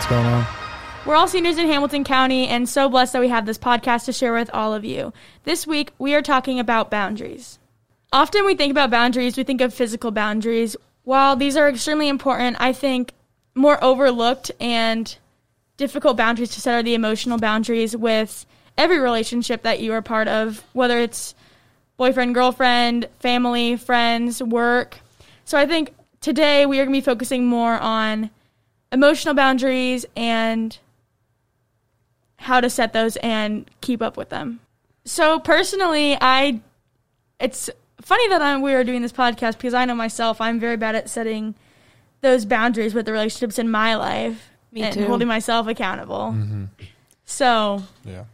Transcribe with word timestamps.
What's 0.00 0.08
going 0.08 0.24
on? 0.24 0.46
We're 1.04 1.14
all 1.14 1.28
seniors 1.28 1.58
in 1.58 1.66
Hamilton 1.66 2.04
County 2.04 2.48
and 2.48 2.66
so 2.66 2.88
blessed 2.88 3.12
that 3.12 3.20
we 3.20 3.28
have 3.28 3.44
this 3.44 3.58
podcast 3.58 4.06
to 4.06 4.14
share 4.14 4.32
with 4.32 4.48
all 4.54 4.72
of 4.72 4.82
you. 4.82 5.12
This 5.44 5.66
week, 5.66 5.90
we 5.98 6.14
are 6.14 6.22
talking 6.22 6.58
about 6.58 6.90
boundaries. 6.90 7.58
Often 8.10 8.46
we 8.46 8.54
think 8.54 8.70
about 8.70 8.90
boundaries, 8.90 9.36
we 9.36 9.44
think 9.44 9.60
of 9.60 9.74
physical 9.74 10.10
boundaries. 10.10 10.74
While 11.04 11.36
these 11.36 11.54
are 11.54 11.68
extremely 11.68 12.08
important, 12.08 12.56
I 12.58 12.72
think 12.72 13.12
more 13.54 13.82
overlooked 13.84 14.50
and 14.58 15.14
difficult 15.76 16.16
boundaries 16.16 16.52
to 16.52 16.62
set 16.62 16.76
are 16.76 16.82
the 16.82 16.94
emotional 16.94 17.36
boundaries 17.36 17.94
with 17.94 18.46
every 18.78 19.00
relationship 19.00 19.64
that 19.64 19.80
you 19.80 19.92
are 19.92 20.00
part 20.00 20.28
of, 20.28 20.64
whether 20.72 20.98
it's 20.98 21.34
boyfriend, 21.98 22.34
girlfriend, 22.34 23.06
family, 23.18 23.76
friends, 23.76 24.42
work. 24.42 24.96
So 25.44 25.58
I 25.58 25.66
think 25.66 25.92
today 26.22 26.64
we 26.64 26.80
are 26.80 26.86
going 26.86 26.94
to 26.94 27.02
be 27.02 27.04
focusing 27.04 27.44
more 27.44 27.78
on 27.78 28.30
emotional 28.92 29.34
boundaries 29.34 30.04
and 30.16 30.76
how 32.36 32.60
to 32.60 32.70
set 32.70 32.92
those 32.92 33.16
and 33.16 33.68
keep 33.80 34.00
up 34.02 34.16
with 34.16 34.30
them. 34.30 34.60
So 35.04 35.38
personally, 35.40 36.16
I 36.20 36.60
it's 37.38 37.70
funny 38.00 38.28
that 38.28 38.42
I'm, 38.42 38.62
we 38.62 38.72
are 38.74 38.84
doing 38.84 39.02
this 39.02 39.12
podcast 39.12 39.52
because 39.58 39.74
I 39.74 39.84
know 39.84 39.94
myself 39.94 40.40
I'm 40.40 40.58
very 40.60 40.76
bad 40.76 40.94
at 40.94 41.08
setting 41.10 41.54
those 42.22 42.44
boundaries 42.44 42.94
with 42.94 43.06
the 43.06 43.12
relationships 43.12 43.58
in 43.58 43.70
my 43.70 43.94
life 43.96 44.50
Me 44.72 44.82
and 44.82 44.94
too. 44.94 45.06
holding 45.06 45.28
myself 45.28 45.66
accountable. 45.66 46.32
Mm-hmm. 46.34 46.64
So 47.24 47.82
Yeah. 48.04 48.24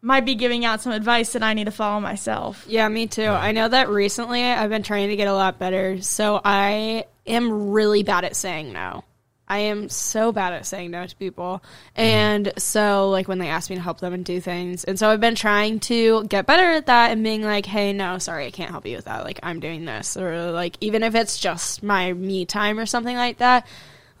might 0.00 0.24
be 0.24 0.34
giving 0.34 0.64
out 0.64 0.80
some 0.80 0.92
advice 0.92 1.32
that 1.34 1.42
I 1.42 1.52
need 1.54 1.64
to 1.64 1.70
follow 1.70 2.00
myself. 2.00 2.64
Yeah, 2.68 2.88
me 2.88 3.06
too. 3.06 3.26
I 3.26 3.52
know 3.52 3.68
that 3.68 3.88
recently 3.90 4.42
I've 4.44 4.70
been 4.70 4.82
trying 4.82 5.08
to 5.10 5.16
get 5.16 5.28
a 5.28 5.34
lot 5.34 5.58
better. 5.58 6.00
So 6.02 6.40
I 6.44 7.04
am 7.26 7.70
really 7.72 8.02
bad 8.02 8.24
at 8.24 8.36
saying 8.36 8.72
no. 8.72 9.04
I 9.50 9.58
am 9.58 9.88
so 9.88 10.30
bad 10.30 10.52
at 10.52 10.64
saying 10.64 10.92
no 10.92 11.04
to 11.04 11.16
people. 11.16 11.60
And 11.96 12.52
so, 12.56 13.10
like, 13.10 13.26
when 13.26 13.40
they 13.40 13.48
ask 13.48 13.68
me 13.68 13.74
to 13.74 13.82
help 13.82 13.98
them 13.98 14.14
and 14.14 14.24
do 14.24 14.40
things. 14.40 14.84
And 14.84 14.96
so 14.96 15.10
I've 15.10 15.20
been 15.20 15.34
trying 15.34 15.80
to 15.80 16.22
get 16.24 16.46
better 16.46 16.70
at 16.70 16.86
that 16.86 17.10
and 17.10 17.24
being 17.24 17.42
like, 17.42 17.66
hey, 17.66 17.92
no, 17.92 18.18
sorry, 18.18 18.46
I 18.46 18.52
can't 18.52 18.70
help 18.70 18.86
you 18.86 18.94
with 18.94 19.06
that. 19.06 19.24
Like, 19.24 19.40
I'm 19.42 19.58
doing 19.58 19.84
this. 19.84 20.16
Or, 20.16 20.52
like, 20.52 20.76
even 20.80 21.02
if 21.02 21.16
it's 21.16 21.36
just 21.40 21.82
my 21.82 22.12
me 22.12 22.46
time 22.46 22.78
or 22.78 22.86
something 22.86 23.16
like 23.16 23.38
that, 23.38 23.66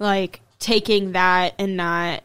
like, 0.00 0.40
taking 0.58 1.12
that 1.12 1.54
and 1.60 1.76
not 1.76 2.24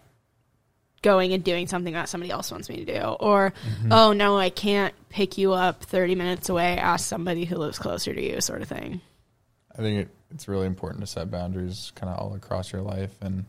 going 1.03 1.33
and 1.33 1.43
doing 1.43 1.67
something 1.67 1.93
that 1.93 2.09
somebody 2.09 2.31
else 2.31 2.49
wants 2.49 2.67
me 2.67 2.83
to 2.83 2.85
do 2.85 2.99
or 2.99 3.51
mm-hmm. 3.51 3.91
oh 3.91 4.11
no 4.11 4.39
i 4.39 4.49
can't 4.49 4.91
pick 5.09 5.37
you 5.37 5.53
up 5.53 5.83
30 5.83 6.15
minutes 6.15 6.49
away 6.49 6.79
ask 6.79 7.07
somebody 7.07 7.45
who 7.45 7.57
lives 7.57 7.77
closer 7.77 8.11
to 8.11 8.19
you 8.19 8.41
sort 8.41 8.63
of 8.63 8.67
thing 8.67 9.01
I 9.77 9.81
think 9.81 10.07
it, 10.07 10.09
it's 10.31 10.47
really 10.47 10.67
important 10.67 11.01
to 11.01 11.07
set 11.07 11.29
boundaries 11.29 11.91
kind 11.95 12.11
of 12.11 12.19
all 12.19 12.33
across 12.33 12.71
your 12.71 12.81
life. 12.81 13.15
And 13.21 13.45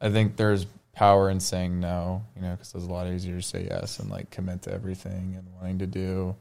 I 0.00 0.10
think 0.10 0.36
there's 0.36 0.66
power 0.92 1.30
in 1.30 1.40
saying 1.40 1.80
no, 1.80 2.24
you 2.36 2.42
know, 2.42 2.52
because 2.52 2.74
it's 2.74 2.84
a 2.84 2.90
lot 2.90 3.06
easier 3.06 3.36
to 3.36 3.42
say 3.42 3.66
yes 3.70 3.98
and 3.98 4.10
like 4.10 4.30
commit 4.30 4.62
to 4.62 4.72
everything 4.72 5.34
and 5.36 5.46
wanting 5.60 5.78
to 5.78 5.86
do 5.86 6.36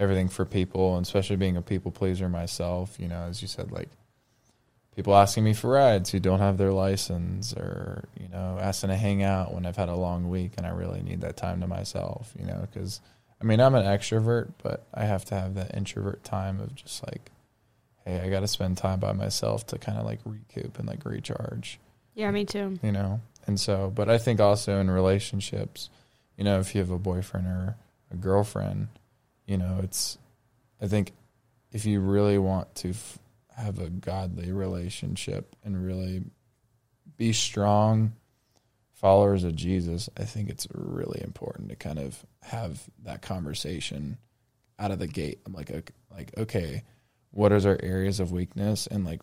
everything 0.00 0.28
for 0.28 0.44
people, 0.44 0.96
and 0.96 1.06
especially 1.06 1.36
being 1.36 1.56
a 1.56 1.62
people 1.62 1.90
pleaser 1.90 2.28
myself, 2.28 2.96
you 2.98 3.08
know, 3.08 3.26
as 3.28 3.42
you 3.42 3.48
said, 3.48 3.70
like 3.70 3.88
people 4.96 5.14
asking 5.14 5.44
me 5.44 5.54
for 5.54 5.70
rides 5.70 6.10
who 6.10 6.18
don't 6.18 6.40
have 6.40 6.58
their 6.58 6.72
license 6.72 7.52
or, 7.54 8.08
you 8.18 8.28
know, 8.28 8.58
asking 8.60 8.90
to 8.90 8.96
hang 8.96 9.22
out 9.22 9.54
when 9.54 9.66
I've 9.66 9.76
had 9.76 9.88
a 9.88 9.94
long 9.94 10.28
week 10.28 10.52
and 10.56 10.66
I 10.66 10.70
really 10.70 11.02
need 11.02 11.20
that 11.20 11.36
time 11.36 11.60
to 11.60 11.66
myself, 11.66 12.32
you 12.38 12.46
know, 12.46 12.66
because 12.70 13.00
I 13.40 13.44
mean, 13.44 13.60
I'm 13.60 13.74
an 13.74 13.84
extrovert, 13.84 14.52
but 14.62 14.86
I 14.94 15.04
have 15.04 15.24
to 15.26 15.34
have 15.34 15.54
that 15.54 15.74
introvert 15.74 16.22
time 16.24 16.60
of 16.60 16.74
just 16.74 17.04
like, 17.06 17.30
hey, 18.04 18.20
I 18.20 18.30
got 18.30 18.40
to 18.40 18.48
spend 18.48 18.76
time 18.76 19.00
by 19.00 19.12
myself 19.12 19.66
to 19.68 19.78
kind 19.78 19.98
of 19.98 20.04
like 20.04 20.20
recoup 20.24 20.78
and 20.78 20.88
like 20.88 21.04
recharge, 21.04 21.78
yeah 22.14 22.30
me 22.30 22.44
too 22.44 22.78
you 22.82 22.92
know? 22.92 23.20
And 23.46 23.58
so, 23.58 23.92
but 23.94 24.08
I 24.08 24.18
think 24.18 24.40
also 24.40 24.78
in 24.78 24.90
relationships, 24.90 25.90
you 26.36 26.44
know, 26.44 26.60
if 26.60 26.74
you 26.74 26.80
have 26.80 26.90
a 26.90 26.98
boyfriend 26.98 27.46
or 27.46 27.76
a 28.10 28.16
girlfriend, 28.16 28.88
you 29.46 29.58
know, 29.58 29.80
it's, 29.82 30.18
I 30.80 30.86
think 30.86 31.12
if 31.72 31.84
you 31.84 32.00
really 32.00 32.38
want 32.38 32.74
to 32.76 32.90
f- 32.90 33.18
have 33.56 33.78
a 33.78 33.90
godly 33.90 34.52
relationship 34.52 35.56
and 35.64 35.84
really 35.84 36.22
be 37.16 37.32
strong 37.32 38.12
followers 38.92 39.42
of 39.42 39.56
Jesus, 39.56 40.08
I 40.16 40.24
think 40.24 40.48
it's 40.48 40.66
really 40.72 41.20
important 41.22 41.68
to 41.70 41.76
kind 41.76 41.98
of 41.98 42.24
have 42.42 42.80
that 43.04 43.22
conversation 43.22 44.18
out 44.78 44.92
of 44.92 44.98
the 45.00 45.08
gate. 45.08 45.40
I'm 45.44 45.52
like, 45.52 45.70
ok- 45.70 45.94
like, 46.10 46.32
okay, 46.38 46.84
what 47.32 47.52
is 47.52 47.66
our 47.66 47.78
areas 47.82 48.20
of 48.20 48.30
weakness 48.32 48.86
and 48.86 49.04
like 49.04 49.20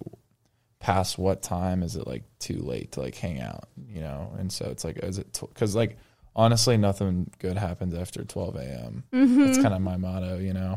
past 0.80 1.18
what 1.18 1.42
time 1.42 1.84
is 1.84 1.96
it 1.96 2.06
like 2.08 2.24
too 2.40 2.59
late 2.59 2.92
to 2.94 3.02
like 3.02 3.16
hang 3.16 3.40
out, 3.40 3.70
you 3.88 4.02
know? 4.02 4.34
And 4.38 4.52
so 4.52 4.66
it's 4.66 4.84
like, 4.84 4.97
is 4.97 5.18
it, 5.18 5.40
because 5.42 5.75
like 5.75 5.97
honestly, 6.36 6.78
nothing 6.78 7.30
good 7.40 7.58
happens 7.58 7.94
after 7.94 8.24
12 8.24 8.56
a.m. 8.56 9.03
That's 9.12 9.58
kind 9.62 9.74
of 9.74 9.81
my 9.81 9.98
motto, 9.98 10.38
you 10.38 10.53
know? 10.53 10.75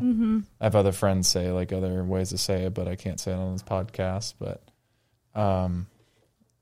I 0.59 0.65
have 0.65 0.75
other 0.75 0.91
friends 0.91 1.27
say 1.27 1.51
like 1.51 1.71
other 1.71 2.03
ways 2.03 2.29
to 2.29 2.37
say 2.37 2.63
it, 2.65 2.73
but 2.73 2.87
I 2.87 2.95
can't 2.95 3.19
say 3.19 3.31
it 3.31 3.35
on 3.35 3.53
this 3.53 3.63
podcast. 3.63 4.33
But, 4.39 4.61
um, 5.39 5.87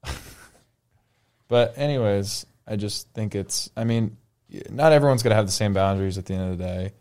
but 1.48 1.78
anyways, 1.78 2.46
I 2.68 2.76
just 2.76 3.10
think 3.14 3.36
it's, 3.36 3.70
I 3.76 3.84
mean, 3.84 4.18
not 4.70 4.92
everyone's 4.92 5.24
going 5.24 5.32
to 5.32 5.36
have 5.36 5.46
the 5.48 5.52
same 5.52 5.74
boundaries 5.74 6.18
at 6.18 6.26
the 6.26 6.34
end 6.36 6.52
of 6.52 6.58
the 6.58 6.64
day, 6.64 6.94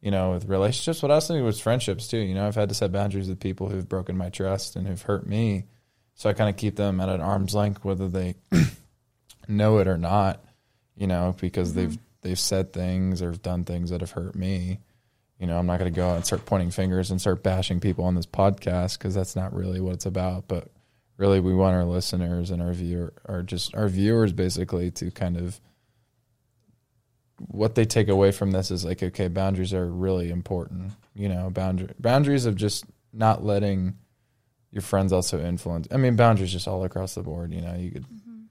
you 0.00 0.10
know, 0.10 0.32
with 0.32 0.46
relationships, 0.46 1.00
but 1.00 1.10
also 1.10 1.42
with 1.44 1.60
friendships 1.60 2.08
too. 2.08 2.18
You 2.18 2.34
know, 2.34 2.46
I've 2.46 2.54
had 2.54 2.68
to 2.70 2.74
set 2.74 2.92
boundaries 2.92 3.28
with 3.28 3.40
people 3.40 3.68
who've 3.68 3.88
broken 3.88 4.16
my 4.16 4.30
trust 4.30 4.76
and 4.76 4.86
who've 4.86 5.02
hurt 5.02 5.26
me. 5.26 5.64
So 6.14 6.28
I 6.28 6.32
kind 6.32 6.50
of 6.50 6.56
keep 6.56 6.76
them 6.76 7.00
at 7.00 7.08
an 7.08 7.20
arm's 7.20 7.54
length, 7.54 7.84
whether 7.84 8.08
they 8.08 8.34
know 9.48 9.78
it 9.78 9.88
or 9.88 9.98
not, 9.98 10.44
you 10.96 11.06
know, 11.06 11.34
because 11.40 11.74
they've, 11.74 11.90
mm-hmm. 11.90 12.02
they've 12.22 12.38
said 12.38 12.72
things 12.72 13.22
or 13.22 13.32
done 13.32 13.64
things 13.64 13.90
that 13.90 14.00
have 14.00 14.10
hurt 14.10 14.34
me. 14.34 14.80
You 15.38 15.46
know, 15.46 15.58
I'm 15.58 15.66
not 15.66 15.78
going 15.78 15.92
to 15.92 15.96
go 15.96 16.10
out 16.10 16.16
and 16.16 16.26
start 16.26 16.44
pointing 16.44 16.70
fingers 16.70 17.10
and 17.10 17.20
start 17.20 17.42
bashing 17.42 17.80
people 17.80 18.04
on 18.04 18.14
this 18.14 18.26
podcast 18.26 18.98
because 18.98 19.14
that's 19.14 19.34
not 19.34 19.54
really 19.54 19.80
what 19.80 19.94
it's 19.94 20.04
about. 20.04 20.48
But 20.48 20.68
really, 21.16 21.40
we 21.40 21.54
want 21.54 21.74
our 21.74 21.86
listeners 21.86 22.50
and 22.50 22.60
our 22.60 22.74
viewer, 22.74 23.14
or 23.26 23.42
just 23.42 23.74
our 23.74 23.88
viewers, 23.88 24.34
basically, 24.34 24.90
to 24.92 25.10
kind 25.10 25.38
of 25.38 25.58
what 27.48 27.74
they 27.74 27.84
take 27.84 28.08
away 28.08 28.32
from 28.32 28.50
this 28.50 28.70
is 28.70 28.84
like, 28.84 29.02
okay, 29.02 29.28
boundaries 29.28 29.72
are 29.72 29.86
really 29.86 30.30
important. 30.30 30.92
You 31.14 31.28
know, 31.28 31.50
boundary 31.50 31.90
boundaries 31.98 32.46
of 32.46 32.56
just 32.56 32.84
not 33.12 33.44
letting 33.44 33.96
your 34.70 34.82
friends 34.82 35.12
also 35.12 35.40
influence. 35.40 35.88
I 35.90 35.96
mean, 35.96 36.16
boundaries 36.16 36.52
just 36.52 36.68
all 36.68 36.84
across 36.84 37.14
the 37.14 37.22
board. 37.22 37.52
You 37.52 37.60
know, 37.62 37.74
you 37.74 37.90
could 37.90 38.04
mm-hmm. 38.04 38.42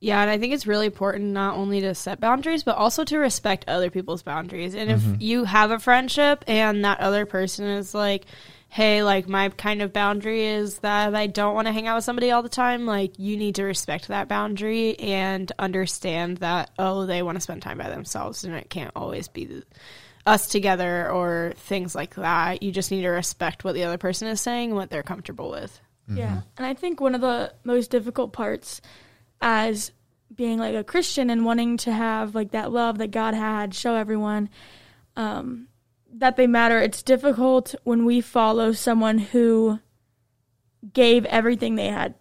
yeah 0.00 0.20
and 0.20 0.30
i 0.30 0.38
think 0.38 0.52
it's 0.54 0.66
really 0.66 0.86
important 0.86 1.24
not 1.24 1.56
only 1.56 1.80
to 1.80 1.94
set 1.94 2.20
boundaries 2.20 2.62
but 2.62 2.76
also 2.76 3.04
to 3.04 3.18
respect 3.18 3.64
other 3.66 3.90
people's 3.90 4.22
boundaries 4.22 4.74
and 4.74 4.90
if 4.90 5.00
mm-hmm. 5.00 5.20
you 5.20 5.44
have 5.44 5.70
a 5.70 5.78
friendship 5.78 6.44
and 6.46 6.84
that 6.84 7.00
other 7.00 7.26
person 7.26 7.66
is 7.66 7.94
like 7.94 8.26
hey 8.68 9.02
like 9.02 9.28
my 9.28 9.48
kind 9.50 9.80
of 9.80 9.92
boundary 9.92 10.44
is 10.46 10.78
that 10.80 11.14
i 11.14 11.26
don't 11.26 11.54
want 11.54 11.66
to 11.66 11.72
hang 11.72 11.86
out 11.86 11.96
with 11.96 12.04
somebody 12.04 12.30
all 12.30 12.42
the 12.42 12.48
time 12.48 12.84
like 12.86 13.18
you 13.18 13.36
need 13.36 13.54
to 13.54 13.64
respect 13.64 14.08
that 14.08 14.28
boundary 14.28 14.98
and 14.98 15.52
understand 15.58 16.38
that 16.38 16.70
oh 16.78 17.06
they 17.06 17.22
want 17.22 17.36
to 17.36 17.40
spend 17.40 17.62
time 17.62 17.78
by 17.78 17.88
themselves 17.88 18.44
and 18.44 18.54
it 18.54 18.68
can't 18.68 18.92
always 18.94 19.28
be 19.28 19.62
us 20.26 20.48
together 20.48 21.08
or 21.10 21.54
things 21.56 21.94
like 21.94 22.16
that. 22.16 22.62
You 22.62 22.72
just 22.72 22.90
need 22.90 23.02
to 23.02 23.08
respect 23.08 23.64
what 23.64 23.74
the 23.74 23.84
other 23.84 23.96
person 23.96 24.28
is 24.28 24.40
saying 24.40 24.70
and 24.70 24.76
what 24.76 24.90
they're 24.90 25.04
comfortable 25.04 25.50
with. 25.50 25.80
Yeah. 26.08 26.42
And 26.56 26.66
I 26.66 26.74
think 26.74 27.00
one 27.00 27.14
of 27.14 27.20
the 27.20 27.52
most 27.64 27.90
difficult 27.90 28.32
parts 28.32 28.80
as 29.40 29.92
being 30.34 30.58
like 30.58 30.74
a 30.74 30.84
Christian 30.84 31.30
and 31.30 31.44
wanting 31.44 31.76
to 31.78 31.92
have 31.92 32.34
like 32.34 32.52
that 32.52 32.72
love 32.72 32.98
that 32.98 33.10
God 33.10 33.34
had, 33.34 33.74
show 33.74 33.94
everyone 33.94 34.48
um, 35.16 35.68
that 36.18 36.36
they 36.36 36.46
matter. 36.46 36.78
It's 36.78 37.02
difficult 37.02 37.74
when 37.84 38.04
we 38.04 38.20
follow 38.20 38.72
someone 38.72 39.18
who 39.18 39.80
gave 40.92 41.24
everything 41.26 41.74
they 41.74 41.88
had 41.88 42.14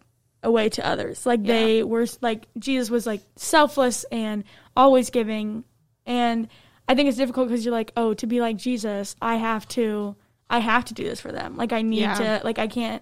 away 0.43 0.69
to 0.69 0.85
others. 0.85 1.25
Like 1.25 1.43
they 1.43 1.83
were 1.83 2.05
like 2.21 2.47
Jesus 2.59 2.89
was 2.89 3.05
like 3.07 3.21
selfless 3.35 4.03
and 4.11 4.43
always 4.75 5.09
giving. 5.09 5.63
And 6.05 6.47
I 6.87 6.95
think 6.95 7.09
it's 7.09 7.17
difficult 7.17 7.47
because 7.47 7.65
you're 7.65 7.73
like, 7.73 7.91
oh, 7.97 8.13
to 8.15 8.27
be 8.27 8.41
like 8.41 8.57
Jesus, 8.57 9.15
I 9.21 9.35
have 9.35 9.67
to, 9.69 10.15
I 10.49 10.59
have 10.59 10.85
to 10.85 10.93
do 10.93 11.03
this 11.03 11.19
for 11.19 11.31
them. 11.31 11.57
Like 11.57 11.73
I 11.73 11.81
need 11.81 12.01
Yeah. 12.01 12.37
to, 12.39 12.41
like 12.43 12.59
I 12.59 12.67
can't. 12.67 13.01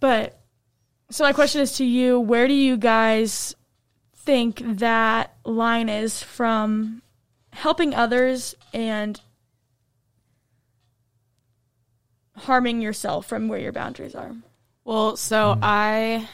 But 0.00 0.38
so 1.10 1.24
my 1.24 1.32
question 1.32 1.60
is 1.60 1.76
to 1.76 1.84
you: 1.84 2.18
Where 2.18 2.48
do 2.48 2.54
you 2.54 2.76
guys 2.76 3.54
think 4.16 4.62
that 4.78 5.34
line 5.44 5.88
is 5.88 6.22
from 6.22 7.02
helping 7.52 7.94
others 7.94 8.54
and 8.72 9.20
harming 12.36 12.80
yourself 12.80 13.26
from 13.26 13.48
where 13.48 13.58
your 13.58 13.72
boundaries 13.72 14.14
are? 14.14 14.34
Well, 14.84 15.16
so 15.16 15.58
I 15.62 16.28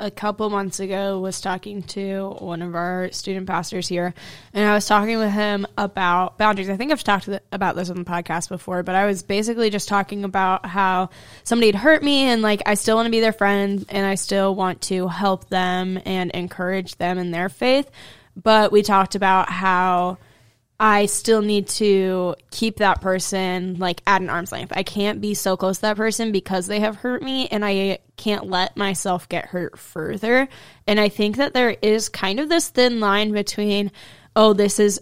a 0.00 0.10
couple 0.10 0.50
months 0.50 0.80
ago 0.80 1.20
was 1.20 1.40
talking 1.40 1.80
to 1.80 2.34
one 2.40 2.60
of 2.60 2.74
our 2.74 3.12
student 3.12 3.46
pastors 3.46 3.86
here, 3.86 4.12
and 4.52 4.68
I 4.68 4.74
was 4.74 4.86
talking 4.86 5.18
with 5.18 5.30
him 5.30 5.64
about 5.78 6.38
boundaries. 6.38 6.68
I 6.68 6.76
think 6.76 6.90
I've 6.90 7.04
talked 7.04 7.28
about 7.52 7.76
this 7.76 7.88
on 7.88 7.96
the 7.96 8.04
podcast 8.04 8.48
before, 8.48 8.82
but 8.82 8.96
I 8.96 9.06
was 9.06 9.22
basically 9.22 9.70
just 9.70 9.88
talking 9.88 10.24
about 10.24 10.66
how 10.66 11.10
somebody 11.44 11.68
had 11.68 11.76
hurt 11.76 12.02
me, 12.02 12.22
and 12.22 12.42
like 12.42 12.62
I 12.66 12.74
still 12.74 12.96
want 12.96 13.06
to 13.06 13.12
be 13.12 13.20
their 13.20 13.32
friend, 13.32 13.86
and 13.88 14.04
I 14.04 14.16
still 14.16 14.54
want 14.56 14.80
to 14.82 15.06
help 15.06 15.48
them 15.48 16.00
and 16.04 16.32
encourage 16.32 16.96
them 16.96 17.18
in 17.18 17.30
their 17.30 17.48
faith. 17.48 17.88
But 18.34 18.72
we 18.72 18.82
talked 18.82 19.14
about 19.14 19.50
how 19.50 20.18
I 20.84 21.06
still 21.06 21.42
need 21.42 21.68
to 21.68 22.34
keep 22.50 22.78
that 22.78 23.00
person 23.00 23.78
like 23.78 24.02
at 24.04 24.20
an 24.20 24.28
arm's 24.28 24.50
length. 24.50 24.72
I 24.74 24.82
can't 24.82 25.20
be 25.20 25.32
so 25.32 25.56
close 25.56 25.76
to 25.76 25.82
that 25.82 25.96
person 25.96 26.32
because 26.32 26.66
they 26.66 26.80
have 26.80 26.96
hurt 26.96 27.22
me 27.22 27.46
and 27.46 27.64
I 27.64 28.00
can't 28.16 28.48
let 28.48 28.76
myself 28.76 29.28
get 29.28 29.46
hurt 29.46 29.78
further. 29.78 30.48
And 30.88 30.98
I 30.98 31.08
think 31.08 31.36
that 31.36 31.54
there 31.54 31.76
is 31.82 32.08
kind 32.08 32.40
of 32.40 32.48
this 32.48 32.68
thin 32.68 32.98
line 32.98 33.30
between, 33.30 33.92
oh, 34.34 34.54
this 34.54 34.80
is 34.80 35.00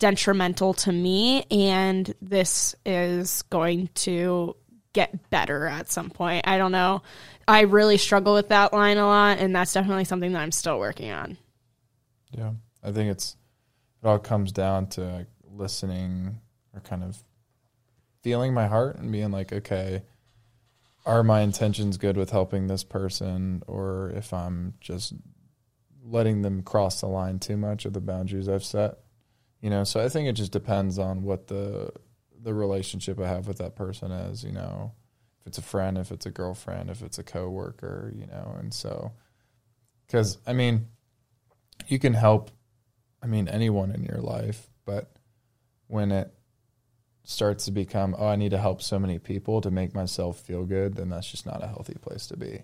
detrimental 0.00 0.74
to 0.74 0.90
me 0.90 1.44
and 1.44 2.12
this 2.20 2.74
is 2.84 3.42
going 3.42 3.90
to 3.94 4.56
get 4.94 5.30
better 5.30 5.68
at 5.68 5.88
some 5.92 6.10
point. 6.10 6.48
I 6.48 6.58
don't 6.58 6.72
know. 6.72 7.02
I 7.46 7.60
really 7.60 7.98
struggle 7.98 8.34
with 8.34 8.48
that 8.48 8.72
line 8.72 8.98
a 8.98 9.06
lot 9.06 9.38
and 9.38 9.54
that's 9.54 9.72
definitely 9.72 10.06
something 10.06 10.32
that 10.32 10.40
I'm 10.40 10.50
still 10.50 10.80
working 10.80 11.12
on. 11.12 11.38
Yeah. 12.36 12.54
I 12.82 12.90
think 12.90 13.12
it's 13.12 13.36
it 14.02 14.06
all 14.06 14.18
comes 14.18 14.52
down 14.52 14.86
to 14.88 15.26
listening 15.50 16.40
or 16.74 16.80
kind 16.80 17.02
of 17.02 17.22
feeling 18.22 18.54
my 18.54 18.66
heart 18.66 18.96
and 18.96 19.10
being 19.10 19.30
like, 19.30 19.52
okay, 19.52 20.02
are 21.06 21.22
my 21.22 21.40
intentions 21.40 21.96
good 21.96 22.16
with 22.16 22.30
helping 22.30 22.66
this 22.66 22.84
person, 22.84 23.62
or 23.66 24.12
if 24.14 24.32
I'm 24.32 24.74
just 24.80 25.14
letting 26.04 26.42
them 26.42 26.62
cross 26.62 27.00
the 27.00 27.06
line 27.06 27.38
too 27.38 27.56
much 27.56 27.84
of 27.84 27.92
the 27.92 28.00
boundaries 28.00 28.48
I've 28.48 28.64
set, 28.64 28.98
you 29.60 29.70
know. 29.70 29.84
So 29.84 30.04
I 30.04 30.08
think 30.08 30.28
it 30.28 30.34
just 30.34 30.52
depends 30.52 30.98
on 30.98 31.22
what 31.22 31.46
the 31.46 31.90
the 32.40 32.54
relationship 32.54 33.18
I 33.18 33.26
have 33.26 33.48
with 33.48 33.58
that 33.58 33.74
person 33.74 34.12
is, 34.12 34.44
you 34.44 34.52
know, 34.52 34.92
if 35.40 35.46
it's 35.46 35.58
a 35.58 35.62
friend, 35.62 35.98
if 35.98 36.12
it's 36.12 36.26
a 36.26 36.30
girlfriend, 36.30 36.90
if 36.90 37.02
it's 37.02 37.18
a 37.18 37.24
coworker, 37.24 38.12
you 38.14 38.26
know, 38.26 38.56
and 38.58 38.72
so 38.72 39.12
because 40.06 40.38
I 40.46 40.52
mean, 40.52 40.88
you 41.86 41.98
can 41.98 42.14
help 42.14 42.50
I 43.22 43.26
mean, 43.26 43.48
anyone 43.48 43.90
in 43.90 44.04
your 44.04 44.20
life, 44.20 44.68
but 44.84 45.10
when 45.86 46.12
it 46.12 46.32
starts 47.24 47.66
to 47.66 47.70
become, 47.70 48.14
oh, 48.18 48.26
I 48.26 48.36
need 48.36 48.50
to 48.50 48.58
help 48.58 48.80
so 48.80 48.98
many 48.98 49.18
people 49.18 49.60
to 49.60 49.70
make 49.70 49.94
myself 49.94 50.40
feel 50.40 50.64
good, 50.64 50.94
then 50.96 51.10
that's 51.10 51.30
just 51.30 51.46
not 51.46 51.62
a 51.62 51.66
healthy 51.66 51.96
place 52.00 52.26
to 52.28 52.36
be. 52.36 52.62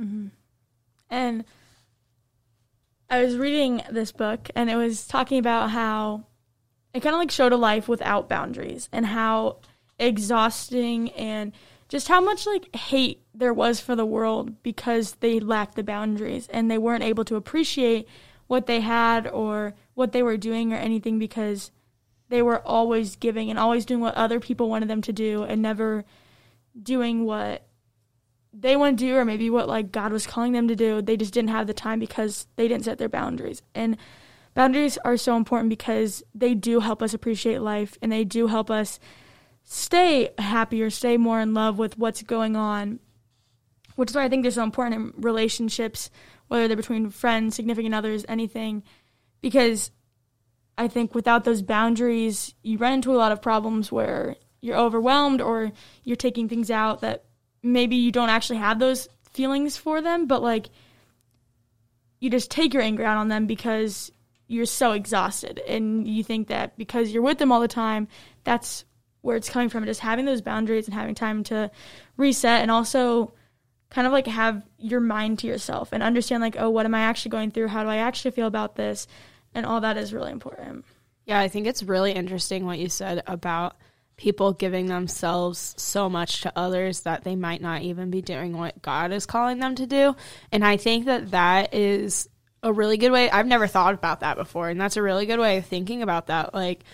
Mm-hmm. 0.00 0.28
And 1.10 1.44
I 3.10 3.22
was 3.22 3.36
reading 3.36 3.82
this 3.90 4.12
book, 4.12 4.50
and 4.54 4.70
it 4.70 4.76
was 4.76 5.06
talking 5.06 5.38
about 5.38 5.70
how 5.70 6.24
it 6.94 7.00
kind 7.00 7.14
of 7.14 7.20
like 7.20 7.30
showed 7.30 7.52
a 7.52 7.56
life 7.56 7.88
without 7.88 8.28
boundaries 8.28 8.88
and 8.92 9.06
how 9.06 9.58
exhausting 9.98 11.10
and 11.10 11.52
just 11.88 12.08
how 12.08 12.20
much 12.20 12.46
like 12.46 12.74
hate 12.74 13.22
there 13.34 13.54
was 13.54 13.80
for 13.80 13.96
the 13.96 14.06
world 14.06 14.62
because 14.62 15.12
they 15.20 15.40
lacked 15.40 15.74
the 15.74 15.82
boundaries 15.82 16.48
and 16.48 16.70
they 16.70 16.78
weren't 16.78 17.04
able 17.04 17.24
to 17.24 17.36
appreciate 17.36 18.06
what 18.48 18.66
they 18.66 18.80
had 18.80 19.26
or 19.28 19.74
what 19.94 20.12
they 20.12 20.22
were 20.22 20.36
doing 20.36 20.72
or 20.72 20.76
anything 20.76 21.18
because 21.18 21.70
they 22.28 22.42
were 22.42 22.66
always 22.66 23.16
giving 23.16 23.48
and 23.50 23.58
always 23.58 23.86
doing 23.86 24.00
what 24.00 24.14
other 24.14 24.40
people 24.40 24.68
wanted 24.68 24.88
them 24.88 25.02
to 25.02 25.12
do 25.12 25.44
and 25.44 25.62
never 25.62 26.04
doing 26.82 27.24
what 27.24 27.66
they 28.52 28.76
want 28.76 28.98
to 28.98 29.04
do 29.04 29.16
or 29.16 29.24
maybe 29.24 29.50
what 29.50 29.68
like 29.68 29.92
God 29.92 30.12
was 30.12 30.26
calling 30.26 30.52
them 30.52 30.68
to 30.68 30.76
do. 30.76 31.00
They 31.00 31.16
just 31.16 31.32
didn't 31.32 31.50
have 31.50 31.66
the 31.66 31.74
time 31.74 31.98
because 31.98 32.46
they 32.56 32.68
didn't 32.68 32.84
set 32.84 32.98
their 32.98 33.08
boundaries. 33.08 33.62
And 33.74 33.96
boundaries 34.54 34.98
are 35.04 35.16
so 35.16 35.36
important 35.36 35.68
because 35.68 36.22
they 36.34 36.54
do 36.54 36.80
help 36.80 37.02
us 37.02 37.14
appreciate 37.14 37.60
life 37.60 37.96
and 38.02 38.10
they 38.10 38.24
do 38.24 38.46
help 38.46 38.70
us 38.70 38.98
stay 39.62 40.30
happier, 40.38 40.88
stay 40.88 41.16
more 41.16 41.40
in 41.40 41.52
love 41.54 41.78
with 41.78 41.98
what's 41.98 42.22
going 42.22 42.56
on. 42.56 43.00
Which 43.96 44.10
is 44.10 44.16
why 44.16 44.24
I 44.24 44.28
think 44.28 44.42
they're 44.42 44.52
so 44.52 44.62
important 44.62 45.14
in 45.16 45.22
relationships 45.22 46.08
whether 46.48 46.66
they're 46.66 46.76
between 46.76 47.10
friends, 47.10 47.54
significant 47.54 47.94
others, 47.94 48.24
anything, 48.28 48.82
because 49.40 49.90
I 50.76 50.88
think 50.88 51.14
without 51.14 51.44
those 51.44 51.62
boundaries, 51.62 52.54
you 52.62 52.78
run 52.78 52.94
into 52.94 53.12
a 53.12 53.16
lot 53.16 53.32
of 53.32 53.42
problems 53.42 53.92
where 53.92 54.36
you're 54.60 54.76
overwhelmed 54.76 55.40
or 55.40 55.72
you're 56.04 56.16
taking 56.16 56.48
things 56.48 56.70
out 56.70 57.00
that 57.02 57.24
maybe 57.62 57.96
you 57.96 58.12
don't 58.12 58.28
actually 58.28 58.58
have 58.58 58.78
those 58.78 59.08
feelings 59.32 59.76
for 59.76 60.00
them, 60.00 60.26
but 60.26 60.42
like 60.42 60.68
you 62.20 62.30
just 62.30 62.50
take 62.50 62.74
your 62.74 62.82
anger 62.82 63.04
out 63.04 63.18
on 63.18 63.28
them 63.28 63.46
because 63.46 64.10
you're 64.46 64.66
so 64.66 64.92
exhausted 64.92 65.60
and 65.68 66.08
you 66.08 66.24
think 66.24 66.48
that 66.48 66.76
because 66.76 67.10
you're 67.10 67.22
with 67.22 67.38
them 67.38 67.52
all 67.52 67.60
the 67.60 67.68
time, 67.68 68.08
that's 68.44 68.84
where 69.20 69.36
it's 69.36 69.50
coming 69.50 69.68
from. 69.68 69.84
Just 69.84 70.00
having 70.00 70.24
those 70.24 70.40
boundaries 70.40 70.86
and 70.86 70.94
having 70.94 71.14
time 71.14 71.44
to 71.44 71.70
reset 72.16 72.62
and 72.62 72.70
also 72.70 73.32
kind 73.90 74.06
of 74.06 74.12
like 74.12 74.26
have 74.26 74.62
your 74.78 75.00
mind 75.00 75.38
to 75.40 75.46
yourself 75.46 75.90
and 75.92 76.02
understand 76.02 76.42
like 76.42 76.56
oh 76.58 76.70
what 76.70 76.86
am 76.86 76.94
i 76.94 77.00
actually 77.00 77.30
going 77.30 77.50
through? 77.50 77.68
How 77.68 77.82
do 77.82 77.88
i 77.88 77.96
actually 77.96 78.32
feel 78.32 78.46
about 78.46 78.76
this? 78.76 79.06
And 79.54 79.64
all 79.64 79.80
that 79.80 79.96
is 79.96 80.12
really 80.12 80.32
important. 80.32 80.84
Yeah 81.24 81.40
i 81.40 81.48
think 81.48 81.66
it's 81.66 81.82
really 81.82 82.12
interesting 82.12 82.64
what 82.64 82.78
you 82.78 82.88
said 82.88 83.22
about 83.26 83.76
people 84.16 84.52
giving 84.52 84.86
themselves 84.86 85.74
so 85.78 86.08
much 86.08 86.40
to 86.40 86.52
others 86.56 87.02
that 87.02 87.22
they 87.22 87.36
might 87.36 87.62
not 87.62 87.82
even 87.82 88.10
be 88.10 88.20
doing 88.20 88.56
what 88.56 88.82
god 88.82 89.12
is 89.12 89.26
calling 89.26 89.58
them 89.58 89.74
to 89.74 89.86
do. 89.86 90.14
And 90.52 90.64
i 90.64 90.76
think 90.76 91.06
that 91.06 91.30
that 91.30 91.74
is 91.74 92.28
a 92.62 92.72
really 92.72 92.96
good 92.96 93.12
way 93.12 93.30
i've 93.30 93.46
never 93.46 93.68
thought 93.68 93.94
about 93.94 94.20
that 94.20 94.36
before 94.36 94.68
and 94.68 94.80
that's 94.80 94.96
a 94.96 95.02
really 95.02 95.26
good 95.26 95.38
way 95.38 95.58
of 95.58 95.66
thinking 95.66 96.02
about 96.02 96.26
that. 96.26 96.52
Like 96.54 96.84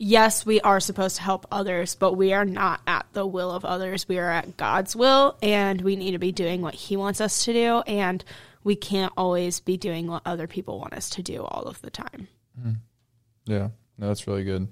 yes, 0.00 0.46
we 0.46 0.60
are 0.62 0.80
supposed 0.80 1.16
to 1.16 1.22
help 1.22 1.46
others, 1.52 1.94
but 1.94 2.14
we 2.14 2.32
are 2.32 2.46
not 2.46 2.80
at 2.86 3.06
the 3.12 3.26
will 3.26 3.52
of 3.52 3.64
others. 3.64 4.08
We 4.08 4.18
are 4.18 4.30
at 4.30 4.56
God's 4.56 4.96
will, 4.96 5.36
and 5.42 5.80
we 5.82 5.94
need 5.94 6.12
to 6.12 6.18
be 6.18 6.32
doing 6.32 6.62
what 6.62 6.74
He 6.74 6.96
wants 6.96 7.20
us 7.20 7.44
to 7.44 7.52
do. 7.52 7.80
And 7.86 8.24
we 8.64 8.74
can't 8.74 9.12
always 9.16 9.60
be 9.60 9.76
doing 9.76 10.08
what 10.08 10.22
other 10.24 10.46
people 10.46 10.80
want 10.80 10.94
us 10.94 11.10
to 11.10 11.22
do 11.22 11.44
all 11.44 11.64
of 11.64 11.80
the 11.82 11.90
time. 11.90 12.28
Mm. 12.60 12.76
Yeah, 13.44 13.68
no, 13.98 14.08
that's 14.08 14.26
really 14.26 14.44
good. 14.44 14.62
And 14.62 14.70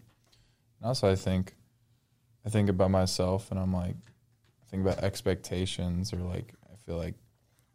also, 0.83 1.11
I 1.11 1.15
think, 1.15 1.55
I 2.45 2.49
think 2.49 2.71
about 2.71 2.91
myself, 2.91 3.51
and 3.51 3.61
I'm 3.61 3.73
like, 3.73 3.97
I 3.97 4.71
think 4.71 4.83
about 4.83 5.05
expectations, 5.05 6.13
or 6.13 6.19
like, 6.19 6.55
I 6.73 6.77
feel 6.87 6.97
like 6.97 7.15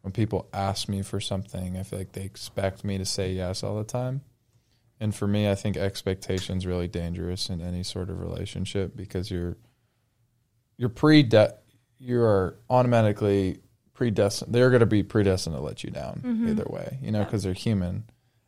when 0.02 0.12
people 0.12 0.48
ask 0.52 0.88
me 0.88 1.02
for 1.02 1.20
something, 1.20 1.76
I 1.76 1.84
feel 1.84 2.00
like 2.00 2.12
they 2.12 2.24
expect 2.24 2.84
me 2.84 2.98
to 2.98 3.04
say 3.04 3.32
yes 3.32 3.62
all 3.62 3.76
the 3.76 3.84
time. 3.84 4.22
And 5.00 5.14
for 5.14 5.26
me, 5.26 5.50
I 5.50 5.54
think 5.54 5.76
expectations 5.76 6.66
really 6.66 6.88
dangerous 6.88 7.50
in 7.50 7.60
any 7.60 7.82
sort 7.82 8.10
of 8.10 8.20
relationship 8.20 8.96
because 8.96 9.30
you're 9.30 9.56
you're 10.76 10.88
pre 10.88 11.28
you 11.98 12.20
are 12.20 12.58
automatically 12.70 13.58
predestined. 13.92 14.54
They're 14.54 14.70
going 14.70 14.80
to 14.80 14.86
be 14.86 15.02
predestined 15.02 15.56
to 15.56 15.62
let 15.62 15.84
you 15.84 15.90
down 15.90 16.22
mm-hmm. 16.24 16.48
either 16.48 16.66
way, 16.68 16.98
you 17.00 17.10
know, 17.10 17.24
because 17.24 17.44
yeah. 17.44 17.48
they're 17.48 17.54
human 17.54 18.04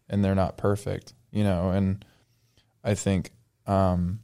and 0.09 0.25
they're 0.25 0.35
not 0.35 0.57
perfect, 0.57 1.15
you 1.31 1.45
know. 1.45 1.71
And 1.71 2.05
I 2.85 2.95
think, 2.95 3.31
um, 3.67 4.21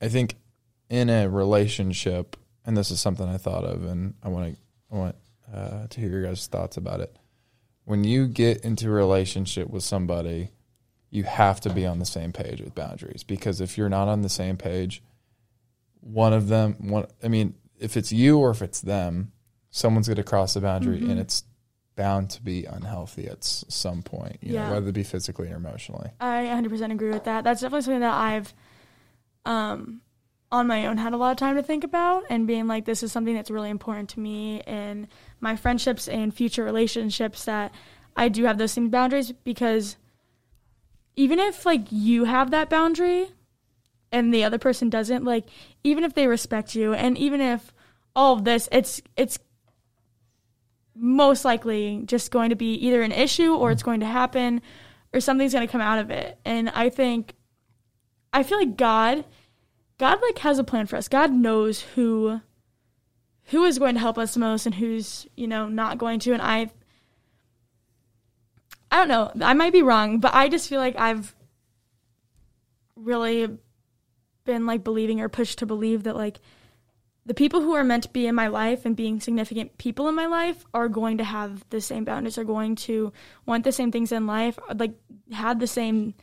I 0.00 0.08
think 0.08 0.36
in 0.90 1.08
a 1.08 1.28
relationship, 1.28 2.36
and 2.64 2.76
this 2.76 2.90
is 2.90 3.00
something 3.00 3.28
I 3.28 3.38
thought 3.38 3.64
of, 3.64 3.84
and 3.84 4.14
I 4.22 4.28
want 4.28 4.54
to 4.54 4.60
I 4.92 4.96
want 4.96 5.16
uh, 5.52 5.86
to 5.88 6.00
hear 6.00 6.10
your 6.10 6.22
guys' 6.22 6.46
thoughts 6.46 6.76
about 6.76 7.00
it. 7.00 7.16
When 7.84 8.04
you 8.04 8.26
get 8.26 8.64
into 8.64 8.88
a 8.88 8.90
relationship 8.90 9.70
with 9.70 9.84
somebody 9.84 10.50
you 11.10 11.24
have 11.24 11.60
to 11.60 11.72
be 11.72 11.86
on 11.86 11.98
the 11.98 12.04
same 12.06 12.32
page 12.32 12.60
with 12.60 12.74
boundaries 12.74 13.22
because 13.22 13.60
if 13.60 13.78
you're 13.78 13.88
not 13.88 14.08
on 14.08 14.22
the 14.22 14.28
same 14.28 14.56
page, 14.56 15.02
one 16.00 16.32
of 16.32 16.48
them, 16.48 16.76
one, 16.88 17.06
I 17.22 17.28
mean, 17.28 17.54
if 17.78 17.96
it's 17.96 18.12
you 18.12 18.38
or 18.38 18.50
if 18.50 18.62
it's 18.62 18.80
them, 18.80 19.32
someone's 19.70 20.08
going 20.08 20.16
to 20.16 20.24
cross 20.24 20.54
the 20.54 20.60
boundary 20.60 20.98
mm-hmm. 20.98 21.10
and 21.10 21.20
it's 21.20 21.44
bound 21.94 22.30
to 22.30 22.42
be 22.42 22.64
unhealthy 22.64 23.26
at 23.26 23.42
some 23.44 24.02
point, 24.02 24.38
you 24.42 24.54
yeah. 24.54 24.66
know, 24.66 24.74
whether 24.74 24.88
it 24.88 24.92
be 24.92 25.02
physically 25.02 25.50
or 25.50 25.56
emotionally. 25.56 26.10
I 26.20 26.44
100% 26.44 26.92
agree 26.92 27.10
with 27.10 27.24
that. 27.24 27.44
That's 27.44 27.60
definitely 27.60 27.82
something 27.82 28.00
that 28.00 28.14
I've, 28.14 28.54
um, 29.44 30.02
on 30.52 30.66
my 30.66 30.86
own 30.86 30.96
had 30.96 31.12
a 31.12 31.16
lot 31.16 31.32
of 31.32 31.36
time 31.36 31.56
to 31.56 31.62
think 31.62 31.82
about 31.82 32.24
and 32.30 32.46
being 32.46 32.66
like 32.66 32.84
this 32.84 33.02
is 33.02 33.10
something 33.10 33.34
that's 33.34 33.50
really 33.50 33.70
important 33.70 34.08
to 34.10 34.20
me 34.20 34.60
in 34.66 35.08
my 35.40 35.56
friendships 35.56 36.08
and 36.08 36.32
future 36.32 36.62
relationships 36.62 37.46
that 37.46 37.74
I 38.16 38.28
do 38.28 38.44
have 38.44 38.56
those 38.56 38.72
same 38.72 38.88
boundaries 38.88 39.32
because 39.32 39.96
even 41.16 41.38
if 41.38 41.66
like 41.66 41.86
you 41.90 42.24
have 42.24 42.50
that 42.50 42.70
boundary 42.70 43.28
and 44.12 44.32
the 44.32 44.44
other 44.44 44.58
person 44.58 44.90
doesn't, 44.90 45.24
like 45.24 45.48
even 45.82 46.04
if 46.04 46.14
they 46.14 46.26
respect 46.26 46.74
you 46.74 46.94
and 46.94 47.18
even 47.18 47.40
if 47.40 47.72
all 48.14 48.34
of 48.34 48.44
this 48.44 48.68
it's 48.72 49.02
it's 49.16 49.38
most 50.94 51.44
likely 51.44 52.02
just 52.06 52.30
going 52.30 52.50
to 52.50 52.56
be 52.56 52.74
either 52.74 53.02
an 53.02 53.12
issue 53.12 53.54
or 53.54 53.70
it's 53.70 53.82
going 53.82 54.00
to 54.00 54.06
happen 54.06 54.62
or 55.12 55.20
something's 55.20 55.52
going 55.52 55.66
to 55.66 55.70
come 55.70 55.80
out 55.80 55.98
of 55.98 56.10
it. 56.10 56.38
And 56.44 56.70
I 56.70 56.88
think 56.88 57.34
I 58.32 58.42
feel 58.42 58.58
like 58.58 58.76
God 58.76 59.24
God 59.98 60.18
like 60.22 60.38
has 60.38 60.58
a 60.58 60.64
plan 60.64 60.86
for 60.86 60.96
us. 60.96 61.08
God 61.08 61.32
knows 61.32 61.80
who 61.80 62.40
who 63.46 63.64
is 63.64 63.78
going 63.78 63.94
to 63.94 64.00
help 64.00 64.18
us 64.18 64.36
most 64.36 64.66
and 64.66 64.74
who's 64.74 65.26
you 65.36 65.46
know 65.46 65.68
not 65.68 65.98
going 65.98 66.18
to 66.20 66.32
and 66.32 66.42
i 66.42 66.70
i 68.90 68.96
don't 69.04 69.08
know 69.08 69.46
i 69.46 69.54
might 69.54 69.72
be 69.72 69.82
wrong 69.82 70.18
but 70.20 70.32
i 70.34 70.48
just 70.48 70.68
feel 70.68 70.80
like 70.80 70.96
i've 70.98 71.34
really 72.94 73.58
been 74.44 74.66
like 74.66 74.84
believing 74.84 75.20
or 75.20 75.28
pushed 75.28 75.58
to 75.58 75.66
believe 75.66 76.04
that 76.04 76.16
like 76.16 76.38
the 77.26 77.34
people 77.34 77.60
who 77.60 77.74
are 77.74 77.82
meant 77.82 78.04
to 78.04 78.08
be 78.10 78.26
in 78.28 78.34
my 78.36 78.46
life 78.46 78.86
and 78.86 78.94
being 78.94 79.18
significant 79.20 79.76
people 79.78 80.08
in 80.08 80.14
my 80.14 80.26
life 80.26 80.64
are 80.72 80.88
going 80.88 81.18
to 81.18 81.24
have 81.24 81.64
the 81.70 81.80
same 81.80 82.04
boundaries 82.04 82.38
are 82.38 82.44
going 82.44 82.76
to 82.76 83.12
want 83.44 83.64
the 83.64 83.72
same 83.72 83.90
things 83.90 84.12
in 84.12 84.26
life 84.26 84.58
like 84.76 84.92
have 85.32 85.58
the 85.58 85.66
same 85.66 86.14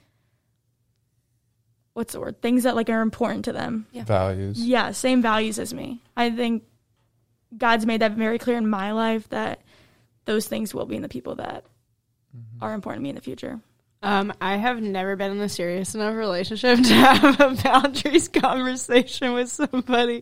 what's 1.93 2.13
the 2.13 2.19
word 2.19 2.41
things 2.41 2.63
that 2.63 2.75
like 2.75 2.89
are 2.89 3.01
important 3.01 3.45
to 3.45 3.51
them 3.53 3.85
Yeah. 3.91 4.03
Values. 4.05 4.59
yeah 4.65 4.91
same 4.91 5.21
values 5.21 5.59
as 5.59 5.73
me 5.73 6.01
i 6.17 6.29
think 6.29 6.63
god's 7.57 7.85
made 7.85 8.01
that 8.01 8.13
very 8.13 8.39
clear 8.39 8.57
in 8.57 8.67
my 8.67 8.93
life 8.93 9.29
that 9.29 9.61
those 10.25 10.47
things 10.47 10.73
will 10.73 10.85
be 10.85 10.95
in 10.95 11.01
the 11.01 11.09
people 11.09 11.35
that 11.35 11.65
are 12.61 12.73
important 12.73 13.01
to 13.01 13.03
me 13.03 13.09
in 13.09 13.15
the 13.15 13.21
future 13.21 13.59
Um, 14.03 14.33
I 14.41 14.57
have 14.57 14.81
never 14.81 15.15
been 15.15 15.31
in 15.31 15.39
a 15.39 15.47
serious 15.47 15.95
enough 15.95 16.15
relationship 16.15 16.77
to 16.83 16.93
have 16.93 17.39
a 17.39 17.55
boundaries 17.63 18.27
conversation 18.27 19.31
with 19.31 19.49
somebody. 19.49 20.21